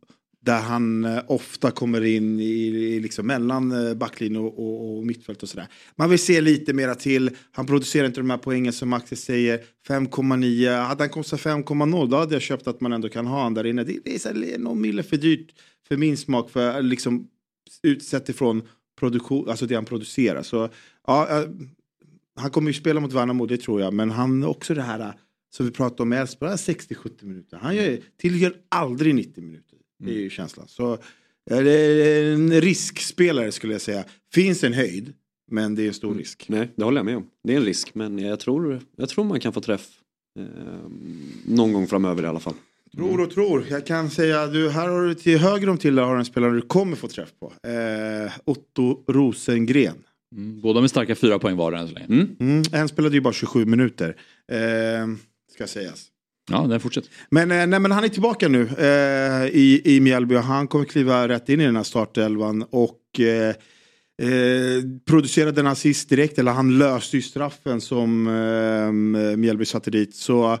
[0.45, 5.05] där han eh, ofta kommer in i, i liksom mellan eh, backlinje och, och, och
[5.05, 5.67] mittfält och sådär.
[5.95, 7.29] Man vill se lite mera till.
[7.51, 9.63] Han producerar inte de här poängen som Maxi säger.
[9.87, 10.81] 5,9.
[10.81, 13.65] Hade han kostat 5,0 då hade jag köpt att man ändå kan ha han där
[13.65, 13.83] inne.
[13.83, 15.47] Det, det är någon mille för dyrt
[15.87, 16.49] för min smak.
[16.49, 17.27] För eh, liksom
[17.83, 18.61] utsett ifrån
[18.99, 20.43] produktion, alltså det han producerar.
[20.43, 20.69] Så
[21.07, 21.45] ja,
[22.35, 23.93] han kommer ju spela mot Värnamo, det tror jag.
[23.93, 25.13] Men han också det här
[25.55, 27.57] som vi pratade om med Elfsborg, 60-70 minuter.
[27.57, 29.77] Han gör, tillgör aldrig 90 minuter.
[30.05, 30.67] Det är ju känslan.
[30.67, 30.97] Så
[31.49, 34.03] är en riskspelare skulle jag säga.
[34.33, 35.13] Finns en höjd,
[35.51, 36.45] men det är en stor risk.
[36.49, 37.27] Nej, det håller jag med om.
[37.43, 39.87] Det är en risk men jag tror, jag tror man kan få träff.
[40.39, 40.45] Eh,
[41.45, 42.53] någon gång framöver i alla fall.
[42.95, 43.65] Tror och tror.
[43.69, 46.61] Jag kan säga du här har du till höger om till har en spelare du
[46.61, 47.69] kommer få träff på.
[47.69, 49.95] Eh, Otto Rosengren.
[50.35, 52.05] Mm, båda med starka fyra poäng var än så länge.
[52.05, 52.35] Mm.
[52.39, 54.15] Mm, en spelade ju bara 27 minuter.
[54.51, 55.07] Eh,
[55.53, 56.07] ska sägas.
[56.51, 57.09] Ja, den fortsätter.
[57.29, 60.85] Men, eh, nej, men han är tillbaka nu eh, i, i Mjällby och han kommer
[60.85, 62.65] kliva rätt in i den här startelvan.
[62.69, 63.55] Och eh,
[64.21, 70.15] eh, producerade en assist direkt, eller han löste ju straffen som eh, Mjällby satte dit.
[70.15, 70.53] Så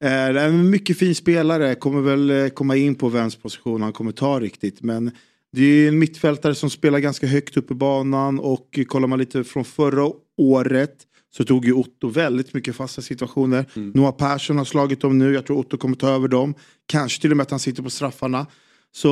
[0.00, 4.12] eh, en mycket fin spelare, kommer väl eh, komma in på vems position han kommer
[4.12, 4.82] ta riktigt.
[4.82, 5.10] Men
[5.52, 9.44] det är en mittfältare som spelar ganska högt upp i banan och kollar man lite
[9.44, 11.05] från förra året
[11.36, 13.64] så tog ju Otto väldigt mycket fasta situationer.
[13.76, 13.92] Mm.
[13.94, 16.54] Noah Persson har slagit dem nu, jag tror Otto kommer ta över dem.
[16.86, 18.46] Kanske till och med att han sitter på straffarna.
[18.92, 19.10] Så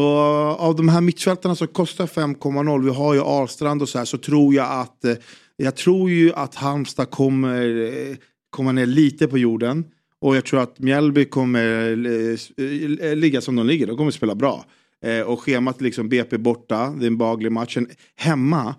[0.59, 4.19] av de här mittfältarna som kostar 5,0, vi har ju Ahlstrand och så här, så
[4.19, 5.15] tror jag att eh,
[5.57, 8.17] jag tror ju att Halmstad kommer eh,
[8.51, 9.85] komma ner lite på jorden.
[10.21, 14.65] Och jag tror att Mjällby kommer eh, ligga som de ligger, de kommer spela bra.
[15.27, 17.79] Och schemat liksom BP borta, det är en behaglig match.
[18.17, 18.75] Hemma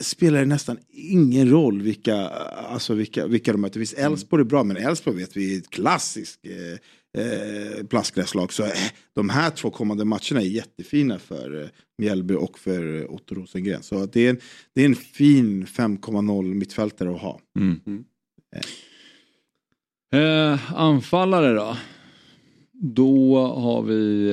[0.00, 3.80] spelar det nästan ingen roll vilka, alltså vilka, vilka de möter.
[3.80, 8.52] Visst, Elfsborg är bra, men Elfsborg vet vi är ett klassiskt eh, eh, plastgräslag.
[8.52, 8.70] Så eh,
[9.14, 13.82] de här två kommande matcherna är jättefina för eh, Mjällby och för eh, Otto Rosengren.
[13.82, 14.38] Så det är en,
[14.74, 17.40] det är en fin 5,0 mittfältare att ha.
[17.58, 17.80] Mm.
[17.86, 18.04] Mm.
[20.12, 21.76] Eh, anfallare då?
[22.72, 24.30] Då har vi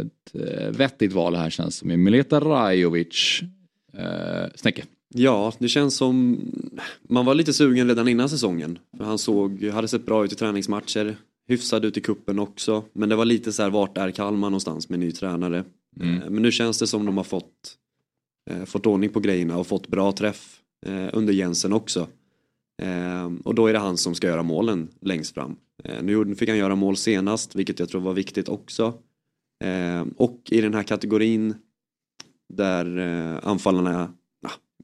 [0.00, 1.90] ett eh, vettigt val här känns som.
[1.90, 3.40] i Mileta Rajovic.
[3.92, 4.84] Eh, Snäcke.
[5.14, 6.40] Ja, det känns som
[7.02, 8.78] man var lite sugen redan innan säsongen.
[8.96, 11.16] För han såg, hade sett bra ut i träningsmatcher,
[11.48, 12.84] hyfsad ut i kuppen också.
[12.92, 15.64] Men det var lite så här, vart är Kalmar någonstans med ny tränare?
[16.00, 16.22] Mm.
[16.22, 17.76] Eh, Men nu känns det som de har fått,
[18.50, 22.08] eh, fått ordning på grejerna och fått bra träff eh, under Jensen också.
[23.44, 25.56] Och då är det han som ska göra målen längst fram.
[26.02, 28.94] Nu fick han göra mål senast, vilket jag tror var viktigt också.
[30.16, 31.54] Och i den här kategorin
[32.54, 32.98] där
[33.42, 34.12] anfallarna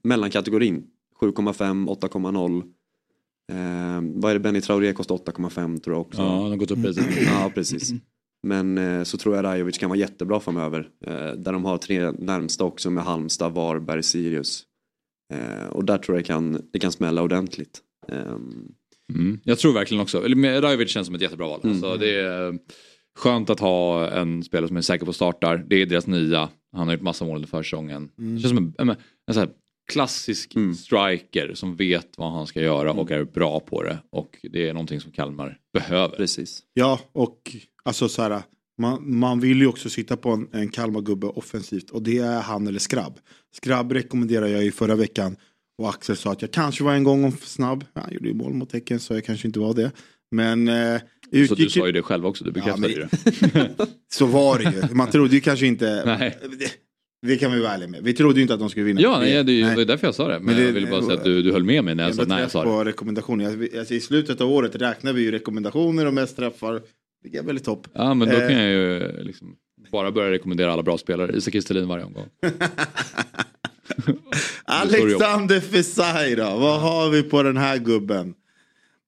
[0.04, 0.84] mellankategorin
[1.20, 2.62] 7,5, 8,0
[3.52, 6.22] eh, vad är det Benny Traoré kostar 8,5 tror jag också.
[6.22, 7.04] Ja, han har gått upp lite.
[7.26, 7.92] Ja, precis.
[8.42, 10.88] Men eh, så tror jag Rajovic kan vara jättebra framöver.
[11.06, 14.64] Eh, där de har tre närmsta också med Halmstad, Varberg, Sirius.
[15.34, 17.80] Eh, och där tror jag det kan, det kan smälla ordentligt.
[18.08, 18.74] Ehm,
[19.14, 19.40] Mm.
[19.44, 20.20] Jag tror verkligen också,
[20.60, 21.60] Rajovic känns som ett jättebra val.
[21.64, 21.76] Mm.
[21.76, 22.58] Alltså, det är
[23.18, 25.64] skönt att ha en spelare som är säker på startar.
[25.68, 26.48] Det är deras nya.
[26.72, 28.10] Han har gjort massa mål under försäsongen.
[28.16, 29.48] Det känns som en, en, en här
[29.92, 30.74] klassisk Mm.
[30.74, 33.98] striker som vet vad han ska göra och är bra på det.
[34.10, 36.16] Och det är någonting som Kalmar behöver.
[36.16, 36.62] precis.
[36.74, 38.42] Ja, och alltså så här,
[38.78, 42.66] man, man vill ju också sitta på en, en Kalmargubbe offensivt och det är han
[42.66, 43.18] eller Skrabb.
[43.56, 45.36] Skrabb rekommenderar jag ju förra veckan
[45.78, 47.84] och Axel sa att jag kanske var en gång om för snabb.
[47.94, 49.90] Han gjorde ju mål mot Häcken så jag kanske inte var det.
[50.30, 53.06] Men eh, Så du utgick sa ju det själv också, du bekräftade Ja, ju
[53.52, 53.86] men- det.
[54.14, 54.94] så var det ju.
[54.94, 56.02] Man trodde ju kanske inte...
[56.18, 56.38] Nej.
[57.26, 58.02] Det, kan vi vara ärliga med.
[58.02, 59.00] Vi trodde ju inte att de skulle vinna.
[59.00, 60.34] Ja, nej, det, är det är därför jag sa det.
[60.38, 62.10] Men, Men det- jag ville bara säga att du, du höll med mig när jag
[62.10, 62.64] Ändå sa nej, jag sa det.
[62.70, 63.44] på rekommendationer.
[63.44, 66.80] Jag- Alltså, I slutet av året räknar vi ju rekommendationer och mest träffar.
[67.24, 67.86] Det är väldigt topp.
[67.92, 68.48] Ja, men då Eh.
[68.48, 69.54] kan jag ju liksom
[69.92, 71.36] bara börja rekommendera alla bra spelare.
[71.36, 72.26] Isak Kristelin varje omgång.
[74.64, 78.34] Alexander Fesai då, vad har vi på den här gubben?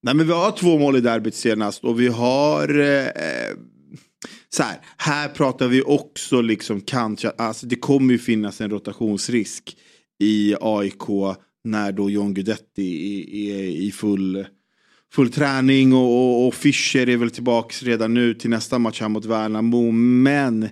[0.02, 3.06] Nej men vi har två mål i derbyt senast och vi har eh,
[4.54, 9.76] så här, här pratar vi också liksom kanske, alltså det kommer ju finnas en rotationsrisk
[10.18, 11.02] i AIK
[11.64, 14.46] när då John Guidetti är, är i full,
[15.12, 19.08] full träning och, och, och Fischer är väl tillbaks redan nu till nästa match här
[19.08, 19.90] mot Värnamo.
[19.90, 20.68] Men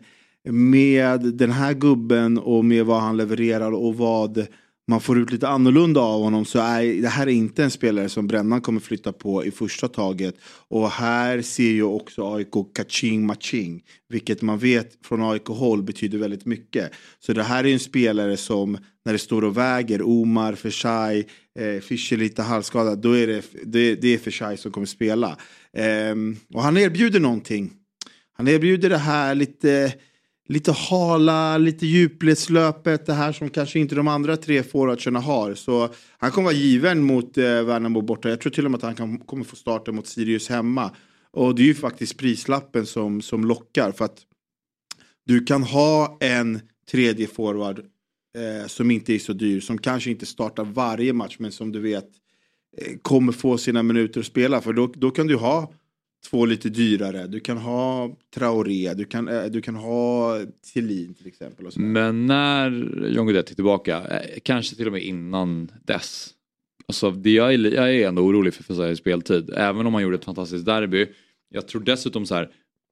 [0.50, 4.46] med den här gubben och med vad han levererar och vad
[4.88, 8.08] man får ut lite annorlunda av honom så är det här är inte en spelare
[8.08, 10.34] som Brännan kommer flytta på i första taget.
[10.68, 13.82] Och här ser ju också AIK kaching maching.
[14.08, 16.92] Vilket man vet från AIK-håll betyder väldigt mycket.
[17.20, 21.80] Så det här är en spelare som när det står och väger Omar, Fersaj, eh,
[21.80, 22.98] Fischer lite halvskadad.
[22.98, 25.36] Då är det, det, det är Fersaj som kommer spela.
[25.76, 27.72] Ehm, och han erbjuder någonting.
[28.32, 29.94] Han erbjuder det här lite
[30.52, 35.54] lite hala, lite djupledslöpet, det här som kanske inte de andra tre forwardsarna har.
[35.54, 35.88] Så
[36.18, 38.28] han kommer vara given mot eh, Värnamo borta.
[38.28, 40.90] Jag tror till och med att han kan, kommer få starta mot Sirius hemma.
[41.30, 43.92] Och det är ju faktiskt prislappen som, som lockar.
[43.92, 44.18] För att
[45.26, 50.26] du kan ha en tredje forward eh, som inte är så dyr, som kanske inte
[50.26, 52.08] startar varje match, men som du vet
[52.78, 54.60] eh, kommer få sina minuter att spela.
[54.60, 55.72] För då, då kan du ha
[56.30, 57.26] två lite dyrare.
[57.26, 60.38] Du kan ha Traoré, du kan, eh, du kan ha
[60.74, 61.72] Thelin till exempel.
[61.72, 61.80] Så.
[61.80, 62.70] Men när
[63.08, 66.30] John Guidetti är tillbaka, eh, kanske till och med innan dess.
[66.88, 69.50] Alltså, det jag, är, jag är ändå orolig för Fesai's speltid.
[69.56, 71.06] Även om han gjorde ett fantastiskt derby.
[71.54, 72.50] Jag tror dessutom så här,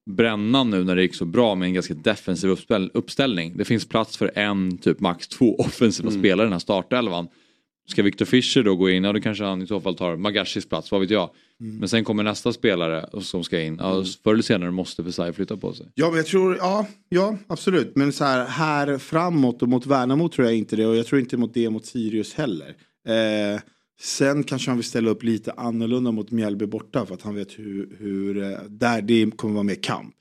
[0.09, 3.53] brännan nu när det gick så bra med en ganska defensiv uppställ uppställning.
[3.57, 6.21] Det finns plats för en, typ max två offensiva Mm.
[6.21, 7.27] spelare i den här startelvan.
[7.87, 10.69] Ska Victor Fischer då gå in, ja då kanske han i så fall tar Magashis
[10.69, 11.29] plats, vad vet jag.
[11.61, 11.77] Mm.
[11.77, 13.77] Men sen kommer nästa spelare som ska in.
[13.79, 15.85] Ja, förr eller senare måste Versailles flytta på sig.
[15.95, 17.95] Ja, men jag tror, ja, ja absolut.
[17.95, 20.85] Men så här, här framåt och mot Värnamo tror jag inte det.
[20.85, 22.75] Och jag tror inte mot det mot Sirius heller.
[23.07, 23.61] Eh,
[24.01, 27.05] sen kanske han vill ställa upp lite annorlunda mot Mjällby borta.
[27.05, 30.15] För att han vet hur, hur eh, där det kommer vara mer kamp.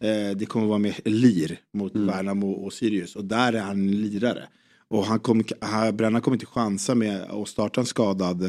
[0.00, 3.16] Eh, det kommer vara mer lir mot Värnamo och Sirius.
[3.16, 4.44] Och där är han lirare.
[4.88, 8.44] Och han kommer, han, Bränna kommer inte chansa med att starta en skadad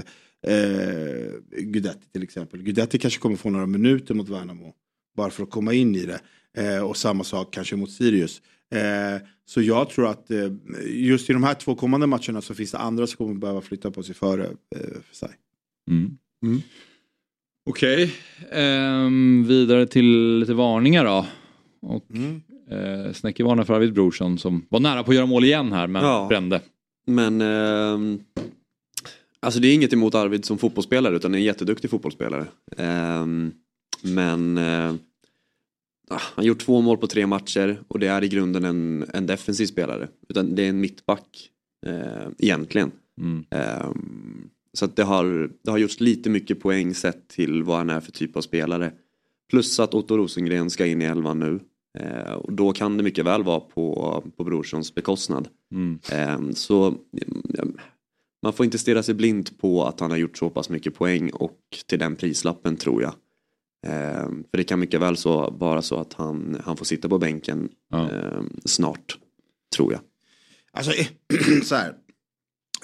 [0.48, 2.62] eh, Gudetti till exempel.
[2.62, 4.74] Gudetti kanske kommer få några minuter mot Värnamo.
[5.18, 6.20] Bara för att komma in i det.
[6.58, 8.42] Eh, och samma sak kanske mot Sirius.
[8.76, 10.50] Eh, så jag tror att eh,
[10.86, 13.92] just i de här två kommande matcherna så finns det andra som kommer behöva flytta
[13.92, 15.38] på sig före eh, Versailles.
[15.92, 16.18] Mm.
[16.44, 16.62] Mm.
[17.70, 18.14] Okej,
[18.52, 21.26] ehm, vidare till lite varningar då.
[21.82, 22.42] Och, Mm.
[22.72, 25.88] Eh, Snäcke varnar för Arvid Brorsson som var nära på att göra mål igen här
[25.88, 26.26] men Ja.
[26.30, 26.62] brände.
[27.08, 28.20] Men ehm,
[29.40, 32.46] alltså det är inget emot Arvid som fotbollsspelare utan en jätteduktig fotbollsspelare.
[32.78, 33.52] Ehm,
[34.02, 34.94] men eh,
[36.10, 39.06] ah, han har gjort två mål på tre matcher och det är i grunden en,
[39.14, 40.08] en defensiv spelare.
[40.30, 41.50] Utan det är en mittback
[41.86, 42.92] eh, egentligen.
[43.22, 43.46] Mm.
[43.50, 47.90] Ehm, så att det har, det har gjorts lite mycket poäng sett till vad han
[47.90, 48.92] är för typ av spelare.
[49.50, 51.60] Plus att Otto Rosengren ska in i elvan nu.
[51.96, 55.48] Eh, och då kan det mycket väl vara på, på Brorssons bekostnad.
[55.72, 56.00] Mm.
[56.12, 56.88] Ehm, Så
[57.58, 57.78] mm,
[58.44, 61.30] man får inte stirra sig blind på att han har gjort så pass mycket poäng
[61.30, 63.14] och till den prislappen tror jag.
[64.52, 67.70] För det kan mycket väl så vara så att han, han får sitta på bänken
[67.90, 68.10] Ja.
[68.66, 69.18] snart.
[69.76, 70.02] Tror jag.
[70.72, 71.08] Alltså eh,
[71.64, 71.94] så här.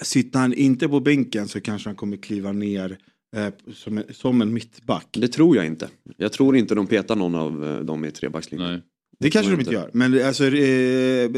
[0.02, 2.98] Sitter han inte på bänken så kanske han kommer kliva ner
[3.36, 5.08] eh, som, en, som en mittback.
[5.12, 5.88] Det tror jag inte.
[6.16, 8.82] Jag tror inte de petar någon av eh, dem i trebackslinjen.
[9.22, 9.90] Det kanske de inte gör.
[9.92, 11.30] Men alltså, eh,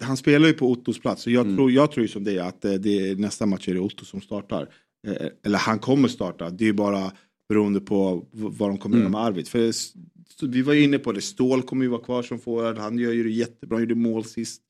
[0.00, 1.26] han spelar ju på Ottos plats.
[1.26, 1.56] Och jag, Mm.
[1.56, 4.04] tror, jag tror ju som det att eh, det är, nästa match är det Otto
[4.04, 4.68] som startar.
[5.06, 6.50] Eh, eller han kommer starta.
[6.50, 7.12] Det är ju bara
[7.48, 9.12] beroende på vad de kommer Mm.
[9.12, 9.48] med Arvid.
[9.48, 11.20] För så vi var ju inne på det.
[11.20, 12.78] Stål kommer ju vara kvar som forward.
[12.78, 13.76] Han gör ju det jättebra.
[13.76, 14.62] Han gjorde mål sist.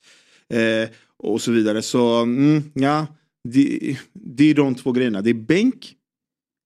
[0.48, 1.82] Eh, och så vidare.
[1.82, 3.06] Så mm, ja,
[3.48, 5.22] det, det är de två grejerna.
[5.22, 5.94] Det är bänk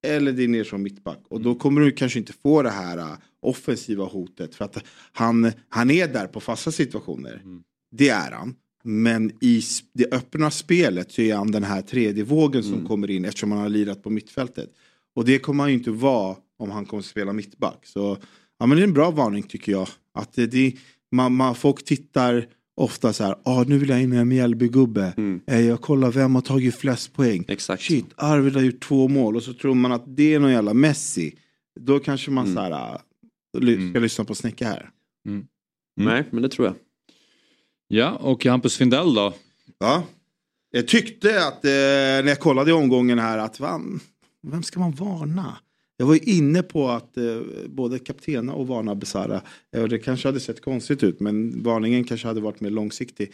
[0.03, 1.21] eller det är ner som mittback.
[1.29, 4.55] Och då kommer du kanske inte få det här äh, offensiva hotet.
[4.55, 7.43] För att han, han är där på fasta situationer.
[7.91, 8.55] Det är han.
[8.85, 13.25] Men i det öppna spelet så är han den här tredje vågen som kommer in
[13.25, 14.71] eftersom han har lirat på mittfältet.
[15.15, 17.87] Och det kommer han ju inte vara om han kommer spela mittback.
[17.87, 18.19] Så
[18.59, 19.89] ja, men det är en bra varning tycker jag.
[20.15, 20.75] Att det, det,
[21.13, 22.47] man, man, folk tittar
[22.77, 25.15] ofta så här, ah, nu vill jag in med en Mjällbygubbe.
[25.17, 25.41] Mm.
[25.47, 27.45] Eh, jag kollar vem har tagit flest poäng.
[27.49, 27.83] Exakt.
[27.83, 30.75] Shit, Arvid har gjort två mål och så tror man att det är någon jävla
[30.75, 31.35] Messi.
[31.81, 32.55] Då kanske man Mm.
[32.57, 33.01] så här, ah,
[33.59, 34.03] ly- ska Mm.
[34.03, 34.91] lyssna på Snäcka här.
[35.97, 36.75] Nej, men det tror jag.
[37.89, 39.35] Ja, och Hampus Findell då?
[39.79, 40.03] Ja.
[40.71, 44.01] Jag tyckte att eh, när jag kollade i omgången här att van,
[44.43, 45.57] vem ska man varna?
[45.97, 49.43] Jag var ju inne på att eh, både kaptena och varna Besara.
[49.73, 53.33] Eh, och det kanske hade sett konstigt ut men varningen kanske hade varit mer långsiktig.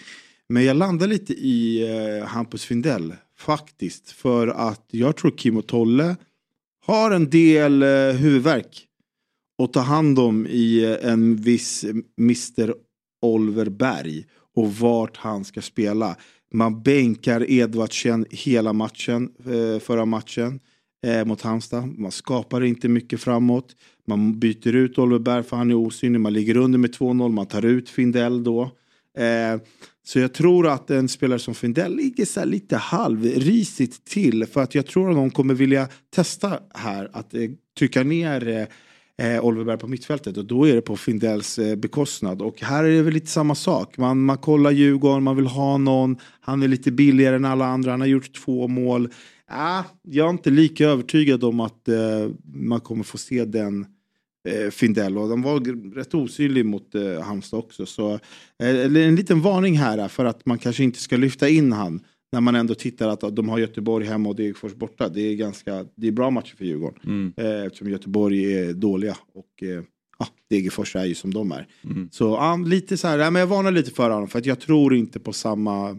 [0.48, 4.10] Men jag landar lite i eh, Hampus Findell faktiskt.
[4.10, 6.16] För att jag tror Kim och Tolle
[6.86, 8.86] har en del eh, huvudvärk
[9.62, 11.84] att ta hand om i eh, en viss
[12.18, 12.74] Mr.
[13.22, 16.16] Oliver Berg och vart han ska spela.
[16.52, 20.60] Man bänkar Edvardsen hela matchen, eh, förra matchen
[21.07, 21.98] eh, mot Halmstad.
[21.98, 23.76] Man skapar inte mycket framåt.
[24.07, 26.20] Man byter ut Oliver Berg för han är osynlig.
[26.20, 27.32] Man ligger under med 2-0.
[27.32, 28.62] Man tar ut Findell då.
[29.18, 29.61] Eh,
[30.05, 34.46] så jag tror att en spelare som Findell ligger så här lite halvrisigt till.
[34.46, 38.66] För att jag tror att de kommer vilja testa här att eh, trycka ner eh,
[39.26, 42.42] eh, Oliver Berg på mittfältet och då är det på Findells eh, bekostnad.
[42.42, 43.98] Och här är det väl lite samma sak.
[43.98, 47.90] Man, man kollar Djurgården, man vill ha någon, han är lite billigare än alla andra,
[47.90, 49.09] han har gjort två mål.
[49.53, 53.86] Ah, jag är inte lika övertygad om att eh, man kommer få se den
[54.48, 57.86] eh, Findell och de var rätt osynlig mot eh, Halmstad också.
[57.86, 58.12] Så
[58.59, 62.00] eh, en liten varning här för att man kanske inte ska lyfta in han
[62.32, 65.09] när man ändå tittar att de har Göteborg hemma och Degerfors borta.
[65.09, 67.00] Det är ganska, det är bra matcher för Djurgården.
[67.05, 67.32] Mm.
[67.36, 69.82] Eh, eftersom Göteborg är dåliga och eh,
[70.18, 71.68] ja, Degerfors är ju som de är.
[71.84, 72.09] Mm.
[72.12, 74.94] Så ja, lite så här, men jag varnar lite för honom för att jag tror
[74.94, 75.98] inte på samma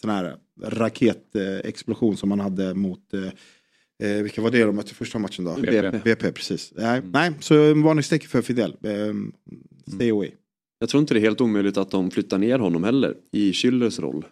[0.00, 5.18] sån här raketexplosion som man hade mot eh, eh, vilka var det de mötte första
[5.18, 5.54] matchen då?
[5.54, 6.00] BP.
[6.04, 6.72] BP precis.
[6.76, 8.76] Nej, nej så en varningstecken för Fidel.
[8.82, 9.14] Eh,
[9.94, 10.30] stay away.
[10.78, 14.00] Jag tror inte det är helt omöjligt att de flyttar ner honom heller i Schüllers
[14.00, 14.24] roll.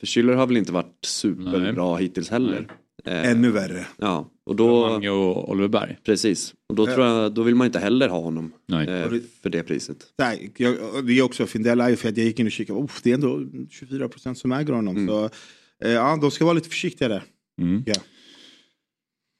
[0.00, 2.68] För Schüller har väl inte varit superbra hittills heller.
[3.04, 3.86] Eh, Ännu värre.
[3.96, 5.98] Ja, och då, Mange och Oliver Berg.
[6.04, 6.54] precis.
[6.68, 8.88] Och då, tror jag, då vill man inte heller ha honom Nej.
[8.88, 9.08] eh,
[9.42, 9.96] för det priset.
[10.18, 10.74] Nej, jag,
[11.06, 12.78] det är också Findell är ju för att jag gick in och kikade.
[12.78, 14.96] Oh, det är ändå 24 procent som äger honom.
[14.96, 15.08] Mm.
[15.08, 15.30] Så,
[15.78, 17.22] ja, de ska vara lite försiktiga där.
[17.60, 17.82] Mm.
[17.86, 17.94] Ja.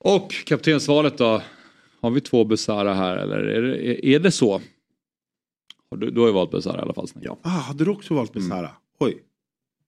[0.05, 1.43] Och kaptensvalet då?
[2.01, 4.61] Har vi två Besara här eller är det, är det så?
[5.97, 7.09] Du, du har ju valt Besara i alla fall.
[7.21, 7.39] Ja.
[7.43, 8.71] Ah, hade du också valt Besara?
[9.01, 9.23] Oj,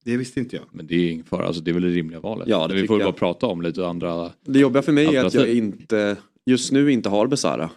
[0.04, 0.64] det visste inte jag.
[0.70, 2.48] Men det är ingen fara, alltså, det är väl det rimliga valet.
[2.48, 3.06] Ja, det vi får jag.
[3.06, 4.30] bara prata om lite andra.
[4.44, 7.70] Det jobbiga för mig är att jag inte, just nu inte har Besara.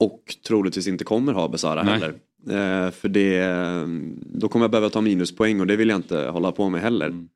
[0.00, 1.92] Och troligtvis inte kommer ha Besara Nej.
[1.92, 2.14] heller.
[2.48, 3.86] Eh, för det, eh,
[4.20, 7.06] då kommer jag behöva ta minuspoäng och det vill jag inte hålla på med heller.
[7.06, 7.28] Mm.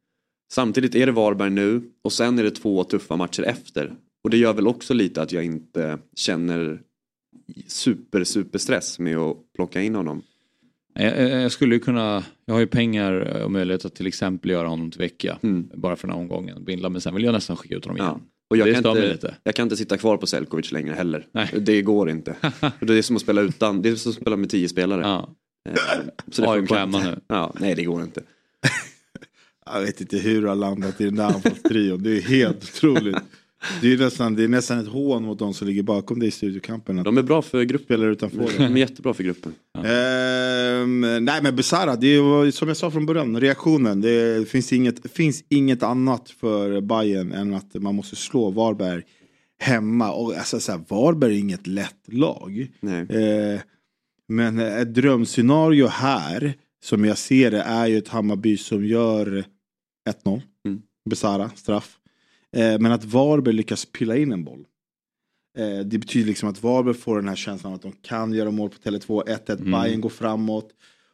[0.53, 3.95] Samtidigt är det Varberg nu och sen är det två tuffa matcher efter.
[4.25, 6.81] Och det gör väl också lite att jag inte känner
[7.67, 10.23] super super stress med att plocka in honom.
[10.95, 13.13] Jag, jag skulle ju kunna, jag har ju pengar
[13.45, 15.39] och möjlighet att till exempel göra honom till vecka.
[15.43, 15.71] Mm.
[15.75, 16.65] Bara för den här omgången.
[16.65, 18.05] Bindla, men sen vill jag nästan skicka ut honom Ja.
[18.05, 18.21] igen.
[18.51, 19.35] Och jag Det kan, inte, lite.
[19.43, 21.27] jag kan inte sitta kvar på Selkovic längre heller.
[21.33, 21.49] Nej.
[21.61, 22.37] Det går inte.
[22.81, 25.01] Det är som att spela utan, det är som att spela med tio spelare.
[25.03, 25.35] Ja.
[25.69, 25.75] Eh,
[26.31, 27.21] Så det AIK hemma nu.
[27.27, 28.23] Ja, nej det går inte.
[29.75, 32.03] Jag vet inte hur du har landat i den där anfallstrion.
[32.03, 33.17] Det är helt otroligt.
[33.81, 36.31] Det är, nästan, det är nästan ett hån mot de som ligger bakom dig i
[36.31, 37.03] studiokampen.
[37.03, 38.03] De är bra för gruppen.
[38.03, 38.59] utanför.
[38.59, 39.55] De är jättebra för gruppen.
[39.85, 44.01] Ehm, nej men Besara, det var som jag sa från början, reaktionen.
[44.01, 49.03] Det finns inget, finns inget annat för Bayern än att man måste slå Varberg
[49.59, 50.13] hemma.
[50.13, 52.67] Och alltså, så här, Varberg är inget lätt lag.
[52.81, 53.01] Nej.
[53.01, 53.61] Eh,
[54.29, 56.55] men ett drömscenario här,
[56.85, 59.45] som jag ser det, är ju ett Hammarby som gör
[60.09, 60.43] 1-0.
[60.69, 60.83] Mm.
[61.11, 61.97] Besara, straff.
[62.57, 64.65] Eh, men att Varberg lyckas pilla in en boll.
[65.59, 68.71] Eh, det betyder liksom att Varberg får den här känslan att de kan göra mål
[68.71, 69.71] på Tele2, 1-1, Mm.
[69.73, 70.71] Bayern går framåt.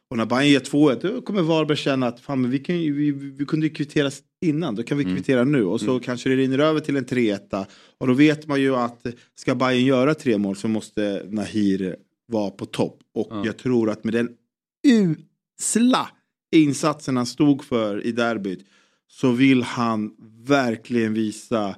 [0.09, 3.11] Och när Bayern ger 2-1 då kommer Varberg känna att fan, men vi, kan, vi,
[3.11, 4.11] vi kunde kvittera
[4.45, 5.15] innan, då kan vi Mm.
[5.15, 5.63] kvittera nu.
[5.63, 7.65] Och så kanske det rinner över till en 3-1.
[7.97, 11.95] Och då vet man ju att ska Bayern göra tre mål så måste Nahir
[12.27, 12.99] vara på topp.
[13.13, 13.45] Och Ja.
[13.45, 14.29] jag tror att med den
[14.87, 16.09] usla
[16.51, 18.65] insatsen han stod för i derbyt
[19.07, 20.11] så vill han
[20.47, 21.75] verkligen visa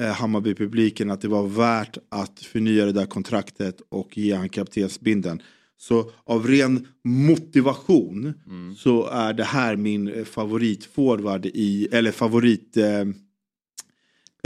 [0.00, 5.42] eh, Hammarby-publiken att det var värt att förnya det där kontraktet och ge han kaptensbindeln.
[5.76, 8.74] Så av ren motivation Mm.
[8.74, 13.00] så är det här min eh, favoritforward i, eller favorit eh,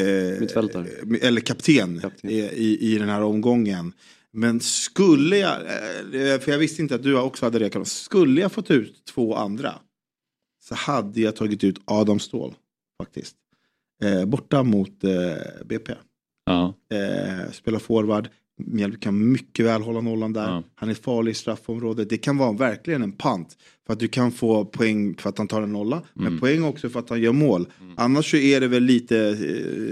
[0.07, 0.87] eh, Mittfältare.
[1.20, 2.31] eller kapten, Kapten.
[2.31, 3.93] I, i, i den här omgången.
[4.33, 8.53] Men skulle jag, eh, för jag visste inte att du också hade det, skulle jag
[8.53, 9.74] fått ut två andra
[10.62, 12.55] så hade jag tagit ut Adam Ståhl
[13.03, 13.37] faktiskt.
[14.03, 15.93] Eh, borta mot eh, BP.
[16.47, 16.74] Ja.
[16.93, 18.28] Eh, spelar forward,
[18.64, 20.49] Mjällby kan mycket väl hålla nollan där.
[20.51, 20.62] Ja.
[20.74, 22.09] Han är farlig i straffområdet.
[22.11, 23.57] Det kan vara verkligen en pant.
[23.87, 26.03] För att du kan få poäng för att han tar en nolla.
[26.14, 26.41] Men Mm.
[26.41, 27.66] poäng också för att han gör mål.
[27.97, 29.18] Annars så är det väl lite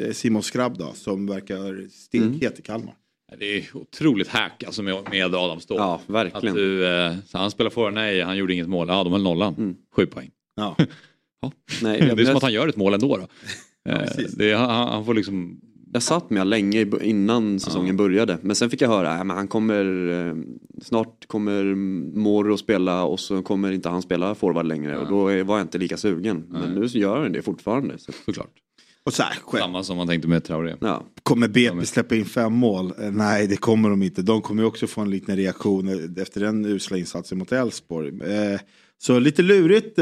[0.06, 2.94] eh, Simon Skrabb då, som verkar stekhet i Kalmar.
[3.38, 5.76] Det är otroligt hack alltså med, med Adam Ståhl.
[5.78, 6.54] Ja, Att verkligen.
[6.56, 8.88] du, eh, han spelar för nej, han gjorde inget mål.
[8.88, 9.54] Ja, de höll nollan.
[9.58, 9.76] Mm.
[9.96, 10.30] Sju poäng.
[10.56, 10.76] Ja.
[11.82, 13.16] Nej, Det jag, är som att han gör ett mål ändå.
[13.16, 13.26] Då.
[13.88, 14.32] Eh, precis.
[14.32, 15.60] det han, han får liksom...
[15.92, 18.38] jag satt med länge i b- innan säsongen började.
[18.42, 20.34] Men sen fick jag höra att han kommer, eh,
[20.82, 21.64] snart kommer
[22.18, 24.98] Moro spela och så kommer inte han spela forward längre.
[24.98, 26.44] Och då var jag inte lika sugen.
[26.48, 27.98] Men nu så gör han det fortfarande.
[27.98, 28.50] Så, Såklart.
[29.10, 30.76] Och så här, själv, Samma som man tänkte med Traoré.
[30.80, 31.06] ja.
[31.22, 32.92] kommer BP släppa in fem mål?
[32.98, 34.22] Eh, Nej, det kommer de inte.
[34.22, 38.08] De kommer ju också få en liknande reaktion eh, efter den usla insatsen mot Elfsborg.
[38.22, 38.60] Eh,
[38.98, 39.98] så lite lurigt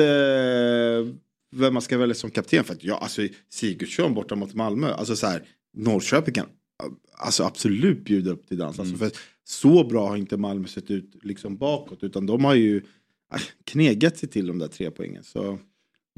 [1.57, 2.65] vem man ska välja som kapten.
[2.65, 4.93] För att ja, alltså Sigurdsson borta mot Malmö.
[4.93, 5.43] Alltså så här,
[5.77, 6.47] Norrköping kan
[7.19, 8.79] alltså, absolut bjuda upp till dans.
[8.79, 9.11] Alltså, för
[9.45, 12.03] så bra har inte Malmö sett ut liksom bakåt.
[12.03, 12.83] Utan de har ju
[13.31, 15.25] ah, knegat sig till de där tre poängen.
[15.25, 15.59] Så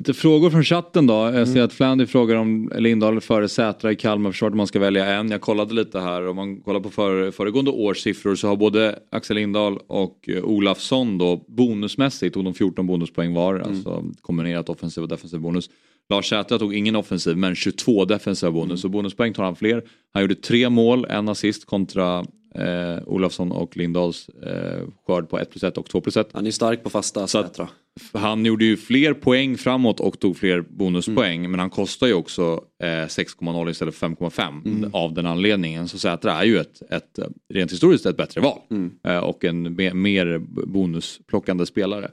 [0.00, 1.14] Lite frågor från chatten då.
[1.14, 5.06] Jag ser att Flandy frågar om Lindahl före Sätra i Kalmar försvaret man ska välja
[5.06, 5.30] en.
[5.30, 6.28] Jag kollade lite här.
[6.28, 10.44] Om man kollar på för, föregående års siffror så har både Axel Lindahl och eh,
[10.44, 13.58] Olafsson då bonusmässigt tog de 14 bonuspoäng var.
[13.58, 15.70] Alltså kombinerat offensiv och defensiv bonus.
[16.10, 18.80] Lars Sätra tog ingen offensiv men 22 defensiva bonus.
[18.80, 19.82] Så bonuspoäng tar han fler.
[20.12, 22.18] Han gjorde tre mål, en assist kontra
[22.54, 26.28] eh, Olafsson och Lindahls eh, skörd på 1 plus 1 och 2 plus 1.
[26.32, 27.68] Han är stark på fasta Så Sätra.
[28.12, 32.60] Han gjorde ju fler poäng framåt och tog fler bonuspoäng men han kostar ju också
[32.82, 35.88] eh, 6,0 istället för 5,5 av den anledningen.
[35.88, 37.18] Så Sätra är ju ett, ett
[37.54, 38.58] rent historiskt ett bättre val
[39.06, 42.10] eh, och en me- mer bonusplockande spelare.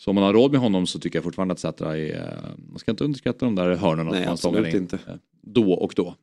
[0.00, 2.50] Så om man har råd med honom så tycker jag fortfarande att Sätra är, eh,
[2.70, 4.96] man ska inte underskatta de där hörnorna Nej, som man absolut stångar in inte.
[4.96, 6.14] eh, då och då.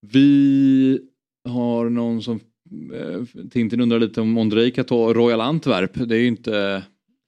[0.00, 1.00] Vi
[1.48, 2.40] har någon som
[2.94, 6.08] eh, Tintin undrar lite om Ondrej kan ta Royal Antwerp.
[6.08, 6.82] Det är ju inte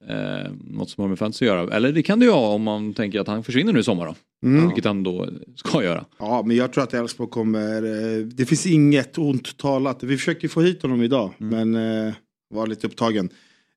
[0.09, 1.77] Eh, något som har med fantasy att göra.
[1.77, 4.07] Eller det kan det ju ha om man tänker att han försvinner nu i sommar
[4.07, 4.15] då.
[4.49, 4.67] Mm.
[4.67, 6.05] Vilket han då ska göra.
[6.19, 7.83] Ja, men jag tror att Elfsborg kommer...
[8.25, 10.03] Det finns inget ont talat.
[10.03, 12.15] Vi försökte få hit honom idag, men eh,
[12.55, 13.31] var lite upptagen.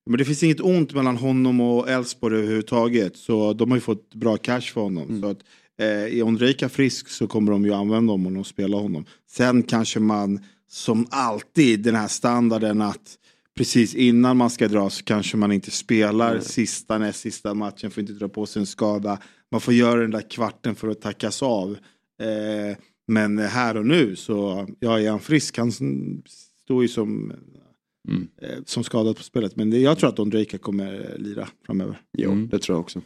[0.06, 3.16] Men det finns inget ont mellan honom och Elfsborg överhuvudtaget.
[3.16, 5.20] Så de har ju fått bra cash för honom.
[5.20, 5.38] Så att,
[5.78, 9.04] eh, är Ondrejka frisk så kommer de ju använda honom och spela honom.
[9.30, 13.18] Sen kanske man, som alltid, den här standarden att
[13.56, 18.00] precis innan man ska dra så kanske man inte spelar sista näst sista matchen, får
[18.00, 19.18] inte dra på sig en skada.
[19.50, 21.76] Man får göra den där kvarten för att tackas av.
[22.20, 22.76] Eh,
[23.06, 25.72] men här och nu så, ja är han frisk, han
[26.64, 27.32] står ju som,
[28.08, 28.28] Mm.
[28.42, 29.56] eh, som skadad på spelet.
[29.56, 32.00] Men det, jag tror att Ondrejka kommer eh, lira framöver.
[32.18, 32.48] Jo, Mm.
[32.48, 33.00] det tror jag också.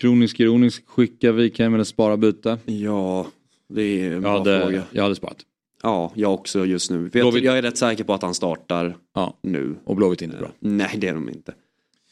[0.00, 2.58] Kronisk ironisk, skicka Wikheim eller spara byte.
[2.66, 3.26] Ja,
[3.68, 4.82] det är en bra Jag hade, fråga.
[4.92, 5.38] jag hade sparat.
[5.82, 6.98] Ja, jag också just nu.
[6.98, 9.38] Vet, Blåvitt- jag är rätt säker på att han startar Ja.
[9.42, 9.76] nu.
[9.84, 10.50] Och Blåvitt är inte bra.
[10.60, 11.54] Nej, det är de inte.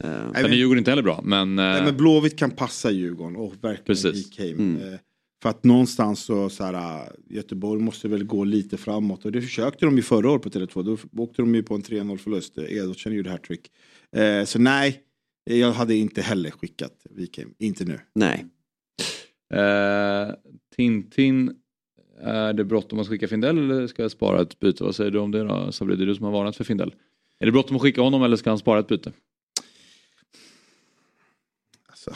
[0.04, 1.56] Eh, Nej, Sen är men- Djurgården inte heller bra men...
[1.56, 4.14] Nej, eh, men Blåvitt kan passa Djurgården och verkligen Precis.
[4.14, 4.58] Wikheim.
[4.58, 4.98] Mm.
[5.38, 9.24] Eh, För att någonstans så, så här, äh, Göteborg måste väl gå lite framåt.
[9.24, 10.82] Och det försökte de ju förra året på Tele2.
[10.82, 12.58] Då åkte de ju på en 3-0 förlust.
[12.58, 13.70] Edvardsen gjorde hattrick.
[14.16, 15.02] Eh, så nej,
[15.44, 17.54] jag hade inte heller skickat Wikheim.
[17.58, 18.00] Inte nu.
[18.14, 18.46] nej.
[19.54, 20.34] Eh,
[20.76, 21.54] Tintin,
[22.20, 24.84] är det bråttom att skicka Findell eller ska jag spara ett byte?
[24.84, 25.96] Vad säger du om det då Sabri?
[25.96, 26.94] Det är du som har varnat för Findell.
[27.40, 29.12] Är det bråttom att skicka honom eller ska han spara ett byte?
[31.88, 32.14] Alltså,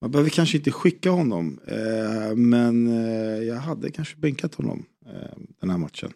[0.00, 1.60] man behöver kanske inte skicka honom.
[1.66, 6.12] Eh, men eh, jag hade kanske bänkat honom eh, den här matchen.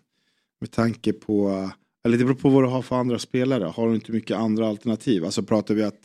[0.60, 1.70] Med tanke på,
[2.04, 3.64] eller det beror på vad du har för andra spelare.
[3.64, 5.24] Har du inte mycket andra alternativ?
[5.24, 6.00] Alltså pratar vi att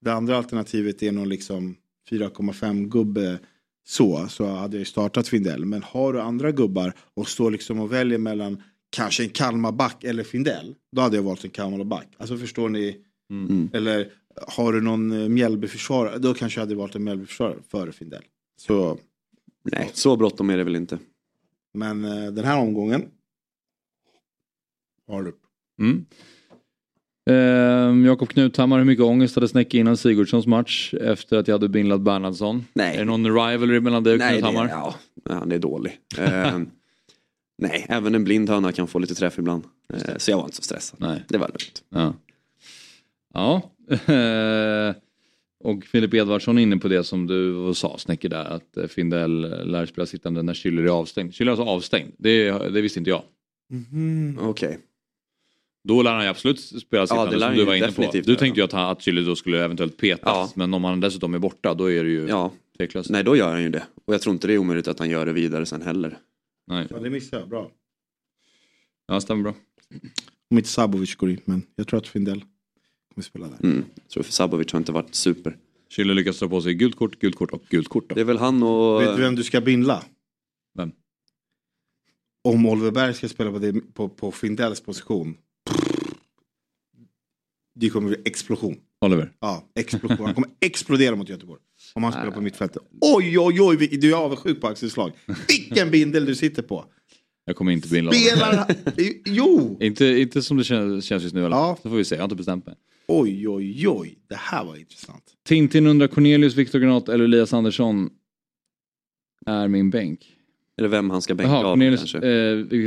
[0.00, 1.76] det andra alternativet är någon liksom
[2.10, 3.38] 4,5 gubbe
[3.86, 5.64] så, så hade jag ju startat Findell.
[5.64, 10.24] Men har du andra gubbar och står liksom och väljer mellan kanske en Kalmarback eller
[10.24, 10.74] Findell.
[10.92, 12.06] Då hade jag valt en Kalmarback.
[12.16, 12.96] Alltså förstår ni?
[13.30, 13.70] Mm.
[13.72, 14.12] Eller
[14.46, 18.22] har du någon eh, Mjällbyförsvarare, då kanske jag hade valt en Mjällbyförsvarare före Findell.
[18.56, 18.98] Så,
[19.72, 20.98] Nej, så bråttom är det väl inte.
[21.74, 23.04] men eh, den här omgången
[25.08, 25.34] har du.
[25.80, 26.06] Mm.
[27.30, 31.68] Eh, Jakob Knuthammar, hur mycket ångest hade Snäcke innan Sigurdssons match efter att jag hade
[31.68, 32.64] binlat Bernhardsson?
[32.72, 32.94] Nej.
[32.94, 34.68] Är det någon rivalry mellan dig och Nej, det, Knuthammar?
[34.68, 35.98] ja, ja, han är dålig.
[36.18, 36.58] Eh,
[37.58, 39.64] nej, även en blind höna kan få lite träff ibland.
[39.94, 41.00] Eh, så jag var inte så stressad.
[41.00, 41.24] Nej.
[41.28, 41.82] Det var lugnt.
[41.88, 42.14] Ja.
[43.34, 43.70] Ja.
[43.90, 44.94] Eh,
[45.64, 49.40] och Filip Edvardsson är inne på det som du sa Snäcke där att eh, Findell
[49.70, 51.32] lär spela sittande när Schüller är avstängd.
[51.32, 53.22] Schüller är alltså avstängd, det, det visste inte jag.
[54.38, 54.78] Okej.
[55.84, 58.10] Då lär han ju absolut spela sittande lär som du var inne på.
[58.12, 60.50] Du tänkte ju att, han, att Schüller då skulle eventuellt petas Ja.
[60.54, 63.10] men om han dessutom är borta då är det ju Ja, tveklöst.
[63.10, 63.82] nej då gör han ju det.
[64.04, 66.18] Och jag tror inte det är omöjligt att han gör det vidare sen heller.
[66.66, 66.86] Nej.
[66.90, 67.48] Ja, det missade jag.
[67.48, 67.70] Bra.
[69.06, 69.54] Ja, stämmer bra.
[70.50, 72.44] Om inte Sabovic går in, men jag tror att Findell
[73.18, 73.68] kommer spela där.
[73.68, 73.84] Mm.
[73.94, 75.56] Jag tror för Sabovic har inte varit super.
[75.90, 78.08] Schüller lyckas dra på sig gult kort, gult kort och gult kort.
[78.08, 78.14] Då.
[78.14, 79.02] Det är väl han och...
[79.02, 80.04] Vet du vem du ska bindla?
[80.74, 80.92] Vem?
[82.44, 85.36] Om Oliver Berg ska spela på, det, på, på Findells position.
[87.74, 88.76] Det kommer bli explosion.
[89.00, 89.32] Oliver.
[89.40, 90.26] Ja, explosion.
[90.26, 91.60] Han kommer explodera mot Göteborg.
[91.94, 92.82] Om han spelar på mittfältet.
[93.00, 95.12] Oj, oj, oj, du är avundsjuk på Axels lag.
[95.48, 96.84] Vilken bindel du sitter på.
[97.44, 98.20] Jag kommer inte binda honom.
[98.20, 98.76] Spelar
[99.24, 99.78] Jo!
[99.80, 101.56] Inte, inte som det känns, känns just nu eller?
[101.56, 101.78] Ja.
[101.82, 102.74] Så får vi se, jag har inte bestämt mig.
[103.08, 104.18] Oj, oj, oj.
[104.28, 105.22] Det här var intressant.
[105.46, 108.10] Tintin undrar Cornelius, Viktor Granat eller Elias Andersson
[109.46, 110.34] är min bänk.
[110.78, 112.28] Eller vem han ska bänka Jaha, av Cornelius kanske.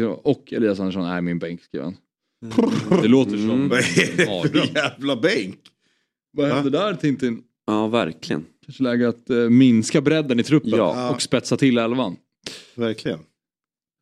[0.01, 1.97] eh, och Elias Andersson är min bänk skriver han.
[3.01, 3.69] Det låter som Mm.
[3.69, 5.59] Vad är det för jävla bänk?
[6.33, 7.43] Vad hände där Tintin?
[7.67, 8.45] Ja, verkligen.
[8.65, 11.13] Kanske läge att eh, minska bredden i truppen Ja.
[11.13, 12.15] och spetsa till elvan.
[12.75, 13.19] Verkligen.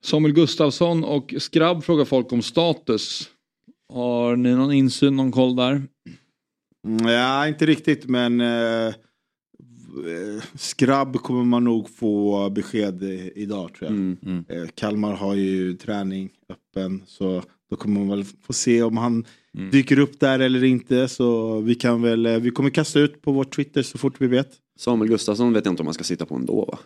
[0.03, 3.29] Samuel Gustafsson och Skrabb frågar folk om status.
[3.93, 5.81] Har ni någon insyn, någon koll där?
[6.87, 8.93] Mm, Ja, inte riktigt men eh, eh,
[10.55, 13.97] Skrabb kommer man nog få besked i- idag tror jag.
[13.99, 14.45] Mm.
[14.49, 19.25] Eh, Kalmar har ju träning öppen så då kommer man väl få se om han
[19.57, 19.69] Mm.
[19.71, 21.07] dyker upp där eller inte.
[21.07, 24.27] Så vi kan väl, eh, vi kommer kasta ut på vår Twitter så fort vi
[24.27, 24.49] vet.
[24.79, 26.79] Samuel Gustafsson vet jag inte om man ska sitta på ändå va?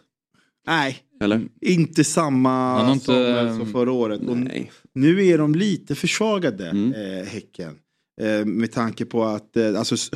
[0.67, 1.47] Nej, Eller?
[1.61, 3.05] inte samma Han har inte-
[3.49, 4.21] som, som förra året.
[4.21, 4.71] Och Nej.
[4.93, 6.93] Nu är de lite försvagade, Mm.
[6.93, 7.75] eh, Häcken.
[8.21, 10.11] Eh, med tanke på att eh, alltså, s-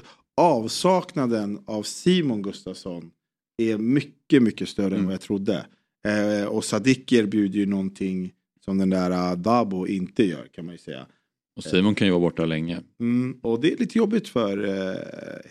[0.58, 3.12] avsaknaden av Simon Gustafsson
[3.62, 5.00] är mycket, mycket större Mm.
[5.00, 5.66] än vad jag trodde.
[6.08, 8.32] Eh, och Sadik erbjuder ju någonting
[8.66, 11.06] som den där uh, Dabo inte gör kan man ju säga.
[11.58, 12.80] Och Simon kan ju vara borta länge.
[13.00, 14.96] Mm, och det är lite jobbigt för eh,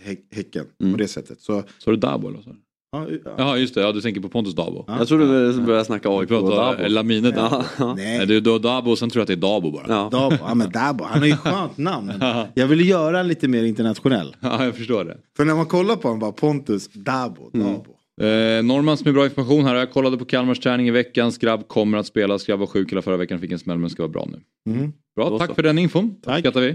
[0.04, 0.92] Hä- Häcken Mm.
[0.92, 1.40] på det sättet.
[1.40, 2.56] Så Så är det Dabo eller så?
[2.96, 3.34] Ja, ja.
[3.38, 4.84] Jaha just det, ja, du tänker på Pontus Dabo.
[4.88, 6.88] Jag trodde vi började snacka Vi AIK och Dabo.
[6.88, 7.56] Lamine Dabo.
[7.56, 7.94] Ja, ja.
[7.94, 8.16] Nej.
[8.16, 9.84] Är då Dabo och sen tror jag att det är Dabo bara.
[9.88, 10.08] Ja.
[10.12, 10.36] Dabo.
[10.40, 11.04] Ja, men Dabo.
[11.04, 12.12] Han har ju skönt namn.
[12.54, 14.36] Jag ville göra lite mer internationell.
[14.40, 15.16] Ja, jag förstår det.
[15.36, 17.86] För när man kollar på honom bara Pontus, Dabo, Dabo.
[18.20, 19.74] Eh, Normans med bra information här.
[19.74, 21.32] Jag kollade på Kalmars träning i veckan.
[21.32, 22.38] Skrabb kommer att spela.
[22.38, 23.38] Skrabb var sjuk hela förra veckan.
[23.40, 24.72] Fick en smäll men ska vara bra nu.
[24.72, 24.92] Mm.
[25.16, 26.14] Bra, tack för den infon.
[26.22, 26.44] Tack.
[26.44, 26.56] Tack.
[26.56, 26.74] vi.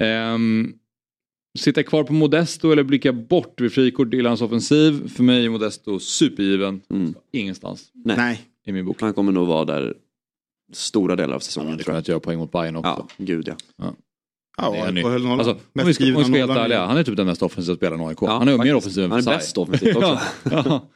[0.00, 0.72] Ehm,
[1.58, 5.08] sitta kvar på Modesto eller blicka bort vid frikort i hans offensiv.
[5.08, 6.80] För mig är Modesto supergiven.
[6.90, 7.14] Mm.
[7.32, 8.16] Ingenstans Nej.
[8.16, 8.40] Nej.
[8.66, 9.00] i min bok.
[9.00, 9.94] Han kommer nog vara där
[10.72, 11.76] stora delar av säsongen.
[11.76, 12.00] Tror kommer jag.
[12.00, 13.06] att göra poäng mot Bayern också.
[13.16, 13.54] Ja, gud ja.
[14.56, 15.32] Ja, Det är han nollan.
[15.40, 17.76] Alltså, om vi ska, om vi ska helt ärliga, han är typ den mest offensiva
[17.76, 18.18] spelaren i AIK.
[18.20, 18.76] Ja, han är mer faktiskt.
[18.76, 20.18] offensiv än Han är bäst offensivt också.
[20.42, 20.88] ja, ja.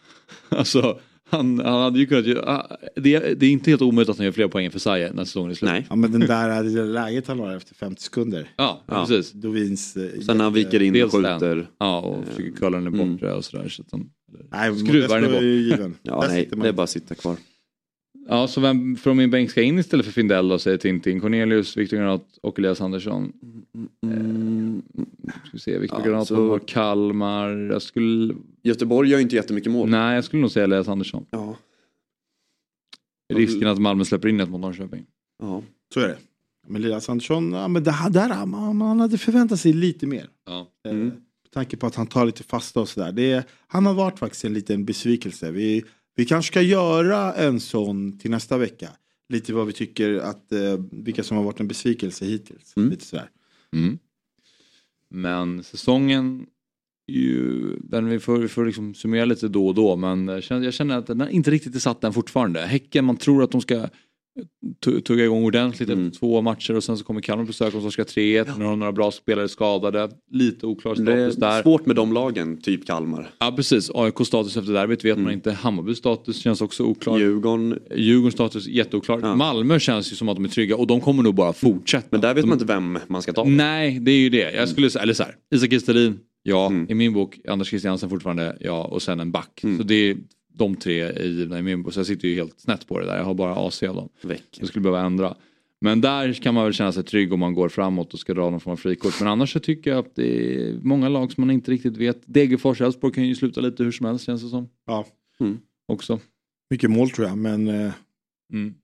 [0.48, 0.98] Alltså,
[1.28, 4.32] han, han hade ju kunnat ah, det, det är inte helt omöjligt att han gör
[4.32, 5.70] fler poäng än Versailles när säsongen är slut.
[5.70, 5.86] Nej.
[5.90, 8.48] Ja men den där det där läget han har efter 50 sekunder.
[8.56, 9.06] Ja, Ja.
[9.06, 9.32] precis.
[9.32, 9.96] Dovins...
[9.96, 11.40] eh, Sen när han viker in och den.
[11.40, 11.66] skjuter.
[11.78, 13.12] Ja, och försöker curla den Mm.
[13.12, 13.68] bortre och sådär.
[13.68, 14.06] Så att han,
[14.50, 15.32] Nej, skruvar den
[15.88, 15.96] bort.
[16.02, 17.36] Ja, nej, det är bara att sitta kvar.
[18.28, 21.20] Ja, så vem från min bänk ska in istället för Findell då, säger Tintin.
[21.20, 23.32] Cornelius, Viktor Granat och Elias Andersson.
[24.02, 24.82] Mm.
[25.28, 27.50] Ska vi se, Viktor Ja, Granat så- Kalmar.
[27.50, 29.88] Jag skulle, Göteborg gör ju inte jättemycket mål.
[29.90, 31.26] nej, jag skulle nog säga Elias Andersson.
[31.30, 31.56] Ja.
[33.34, 35.06] Risken att Malmö släpper in ett mot Norrköping.
[35.42, 35.62] Ja.
[35.94, 36.18] Så är det.
[36.68, 40.28] Men Elias Andersson, ja, men det, här- där, man, man hade förväntat sig lite mer.
[40.46, 40.66] Ja.
[40.88, 41.06] Eh, Mm.
[41.06, 43.12] Med tanke på att han tar lite fasta och sådär.
[43.12, 45.50] Det är- Han har varit faktiskt en liten besvikelse.
[45.50, 45.84] Vi,
[46.16, 48.90] vi kanske ska göra en sån till nästa vecka.
[49.28, 52.76] Lite vad vi tycker att, eh, vilka som har varit en besvikelse hittills.
[52.76, 52.90] Mm.
[52.90, 53.30] Lite sådär.
[53.72, 53.98] Mm.
[55.10, 56.46] Men säsongen,
[57.06, 60.64] ju, den vi får, vi får liksom summera lite då och då men jag känner,
[60.64, 62.60] jag känner att den inte riktigt är satt den fortfarande.
[62.60, 63.88] Häcken, man tror att de ska
[65.04, 66.06] tugga igång ordentligt Mm.
[66.06, 68.58] efter två matcher och sen så kommer Kalmar på besök och ska 3-1.
[68.58, 70.08] Nu har några bra spelare skadade.
[70.30, 71.62] Lite oklar Det status är där.
[71.62, 73.30] svårt med de lagen, typ Kalmar.
[73.38, 75.34] Ja precis, AIK status efter derbyt vet man Mm.
[75.34, 75.52] inte.
[75.52, 77.18] Hammarby status känns också oklar.
[77.18, 79.20] Djurgården, Djurgårdens status jätteoklar.
[79.22, 79.36] Ja.
[79.36, 82.06] Malmö känns ju som att de är trygga och de kommer nog bara fortsätta.
[82.10, 83.44] men där vet de, man inte vem man ska ta.
[83.44, 84.52] Nej, det är ju det.
[84.54, 86.66] Jag skulle säga, eller så här, Isak Kristelin, ja.
[86.66, 86.86] Mm.
[86.90, 88.84] I min bok, Anders Christiansen fortfarande, ja.
[88.84, 89.60] Och sen en back.
[89.64, 89.78] Mm.
[89.78, 90.16] Så det är
[90.56, 91.92] de tre är givna i min bok.
[91.92, 93.16] Så jag sitter ju helt snett på det där.
[93.16, 94.08] Jag har bara AC av dem.
[94.22, 94.44] Väck.
[94.58, 95.36] Jag skulle behöva ändra.
[95.80, 98.50] Men där kan man väl känna sig trygg om man går framåt och ska dra
[98.50, 99.20] någon form av frikort.
[99.20, 102.22] Men annars så tycker jag att det är många lag som man inte riktigt vet.
[102.24, 104.68] Degerfors, Elfsborg kan ju sluta lite hur som helst känns det som.
[104.86, 105.06] Ja.
[105.40, 105.58] Mm.
[105.88, 106.20] Också.
[106.70, 107.92] Mycket mål tror jag men eh,
[108.52, 108.74] Mm.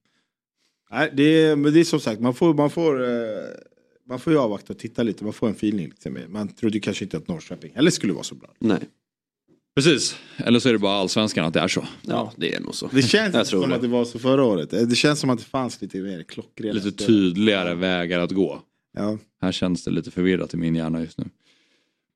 [0.91, 3.09] nej, det, är, men det är som sagt man får, man får eh,
[4.09, 5.89] man får ju avvakta och titta lite, man får en feeling.
[5.89, 6.19] Liksom.
[6.29, 8.51] Man trodde ju kanske inte att Norrköping heller skulle vara så bra.
[8.59, 8.79] Nej.
[9.75, 11.85] Precis, eller så är det bara allsvenskan att det är så.
[12.03, 12.87] Ja, det är nog så.
[12.93, 13.77] Det känns Jag tror som det.
[13.77, 14.73] att det var så förra året.
[14.73, 18.61] Eh, Det känns som att det fanns lite mer klockrena Lite tydligare vägar att gå.
[18.99, 19.19] Ja.
[19.43, 21.25] Här känns det lite förvirrat i min hjärna just nu.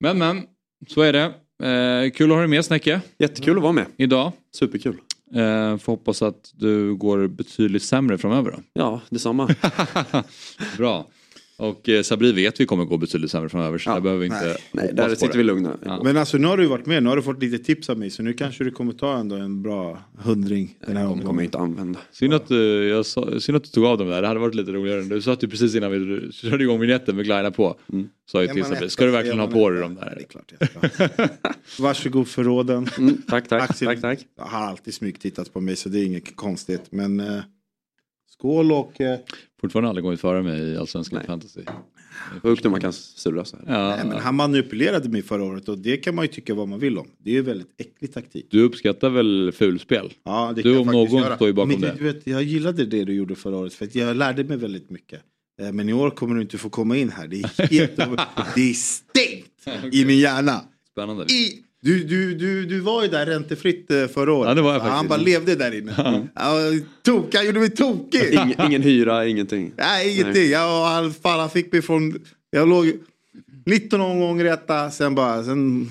[0.01, 0.43] Men men,
[0.89, 1.25] så är det.
[1.63, 3.87] Eh, kul att ha dig med Snäcke Jättekul att vara med.
[3.97, 4.33] idag.
[4.55, 4.97] Superkul.
[5.35, 8.59] Eh, får hoppas att du går betydligt sämre framöver då.
[8.73, 9.55] Ja, detsamma.
[10.77, 11.07] Bra.
[11.59, 14.27] Och eh, Sabri vet vi kommer gå betydligt sämre framöver så Ja, där behöver vi
[14.27, 14.91] inte nej.
[14.93, 15.39] Där sitter det.
[15.39, 15.77] vi lugna.
[15.85, 16.01] Ja.
[16.05, 18.11] Men alltså nu har du varit med, nu har du fått lite tips av mig
[18.11, 21.29] så nu kanske du kommer ta ändå en bra hundring den här De kommer jag
[21.29, 21.45] omgången.
[21.45, 21.99] inte använda.
[22.13, 24.55] Synd att, du, jag sa, synd att du tog av dem där, det hade varit
[24.55, 25.03] lite roligare.
[25.03, 27.77] Du satt ju precis innan vi körde igång vignetten med glida på.
[27.93, 28.09] Mm.
[28.31, 30.25] Sa ju till Sabri, ska du verkligen ha på dig dem Ja, Det är där?
[30.25, 31.29] klart jag ska.
[31.83, 32.89] Varsågod för råden.
[32.99, 34.19] Mm, tack, tack, Axel tack, tack.
[34.37, 36.83] har alltid smygtittat på mig så det är inget konstigt.
[36.91, 37.41] Men eh,
[38.39, 39.01] skål och...
[39.01, 39.19] Eh,
[39.61, 41.23] Fortfarande aldrig kommit före mig i Allsvenskan.
[41.27, 41.61] Fantasy.
[42.43, 43.65] Sjukt hur man kan surra så här.
[43.81, 46.69] Ja, nej, men han manipulerade mig förra året och det kan man ju tycka vad
[46.69, 47.07] man vill om.
[47.19, 48.47] Det är ju väldigt äcklig taktik.
[48.51, 50.13] Du uppskattar väl fulspel?
[50.25, 51.37] Ja, det Du kan jag om någon göra.
[51.37, 51.95] står ju bakom men, det.
[51.99, 54.91] Du vet, jag gillade det du gjorde förra året för att jag lärde mig väldigt
[54.91, 55.21] mycket.
[55.63, 57.27] Eh, Men i år kommer du inte få komma in här.
[57.29, 57.97] Det är, helt,
[58.55, 60.61] det är stängt i min hjärna.
[60.93, 61.25] Spännande.
[61.25, 64.49] I, du, du, du, du var ju där räntefritt eh, förra året.
[64.49, 65.95] Ja, det var jag Han bara levde där inne.
[66.35, 66.55] Ja,
[67.03, 68.33] tok, han gjorde mig tokig.
[68.33, 69.73] Ingen, ingen hyra, ingenting.
[69.77, 70.51] Nej, ingenting.
[70.51, 72.19] Jag, han, fan, han fick mig från...
[72.51, 72.93] Jag låg
[73.67, 75.45] 19 omgångar i etta, sen bara...
[75.45, 75.91] Sen,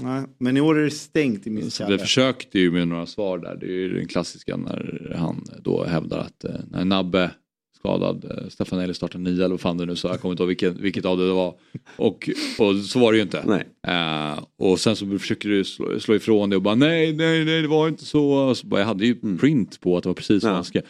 [0.00, 0.22] nej.
[0.38, 1.92] Men i år är det stängt i min skalle.
[1.92, 3.56] vi försökte ju med några svar där.
[3.60, 7.30] Det är ju den klassiska när han då hävdar att eh, när Nabbe
[7.78, 10.48] skadad, eh, Stefanelli startar nio eller vad fan det nu sa, jag kommer inte ihåg
[10.48, 11.54] vilket, vilket av det det var.
[11.96, 13.42] Och, och så var det ju inte.
[13.46, 13.64] Nej.
[13.86, 17.62] Eh, och sen så försöker du slå, slå ifrån det och bara nej, nej, nej,
[17.62, 18.24] det var inte så.
[18.32, 20.52] Och så bara, jag hade ju print på att det var precis så Ja.
[20.52, 20.82] han skrev.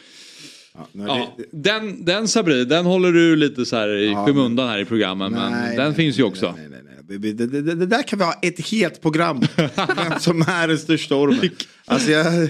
[0.74, 4.26] Ja, nej, Ja, det- den, den Sabri, den håller du lite så här i Ja,
[4.26, 5.32] skymundan här i programmen.
[5.32, 6.54] men nej, den nej, finns ju nej, också.
[6.56, 7.18] Nej, nej, nej.
[7.18, 10.78] Det, det, det, det där kan vi ha ett helt program Vem som är den
[10.78, 11.50] största ormen.
[11.90, 12.48] Alltså jag...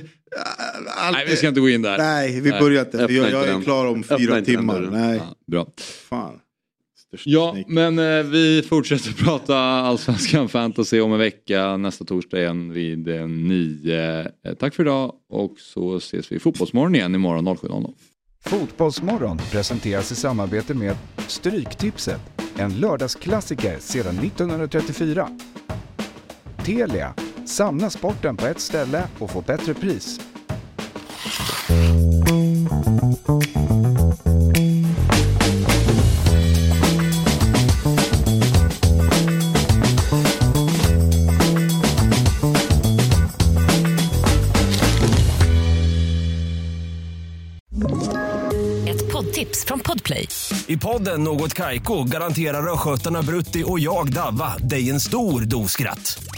[0.96, 1.98] Allt, Nej, vi ska inte gå in där.
[1.98, 2.96] Nej, vi Nej, börjar inte.
[2.98, 4.80] Jag, jag är klar om fyra timmar.
[4.80, 5.66] Nej, Ja, bra.
[6.08, 6.40] fan.
[7.08, 11.76] Största Ja, men eh, vi fortsätter prata Allsvenskan Fantasy om en vecka.
[11.76, 14.20] Nästa torsdag igen vid eh, nio.
[14.20, 17.94] Eh, tack för idag och så ses vi i Fotbollsmorgon igen imorgon 07.00.
[18.44, 22.20] Fotbollsmorgon presenteras i samarbete med Stryktipset,
[22.56, 25.28] en lördagsklassiker sedan 1934.
[26.64, 27.14] Telia,
[27.48, 30.20] samla sporten på ett ställe och få bättre pris.
[48.88, 50.28] Ett poddtips från Podplay.
[50.66, 56.37] I podden Något Kaiko garanterar östgötarna Brutti och jag, Davva, dig en stor dos skratt.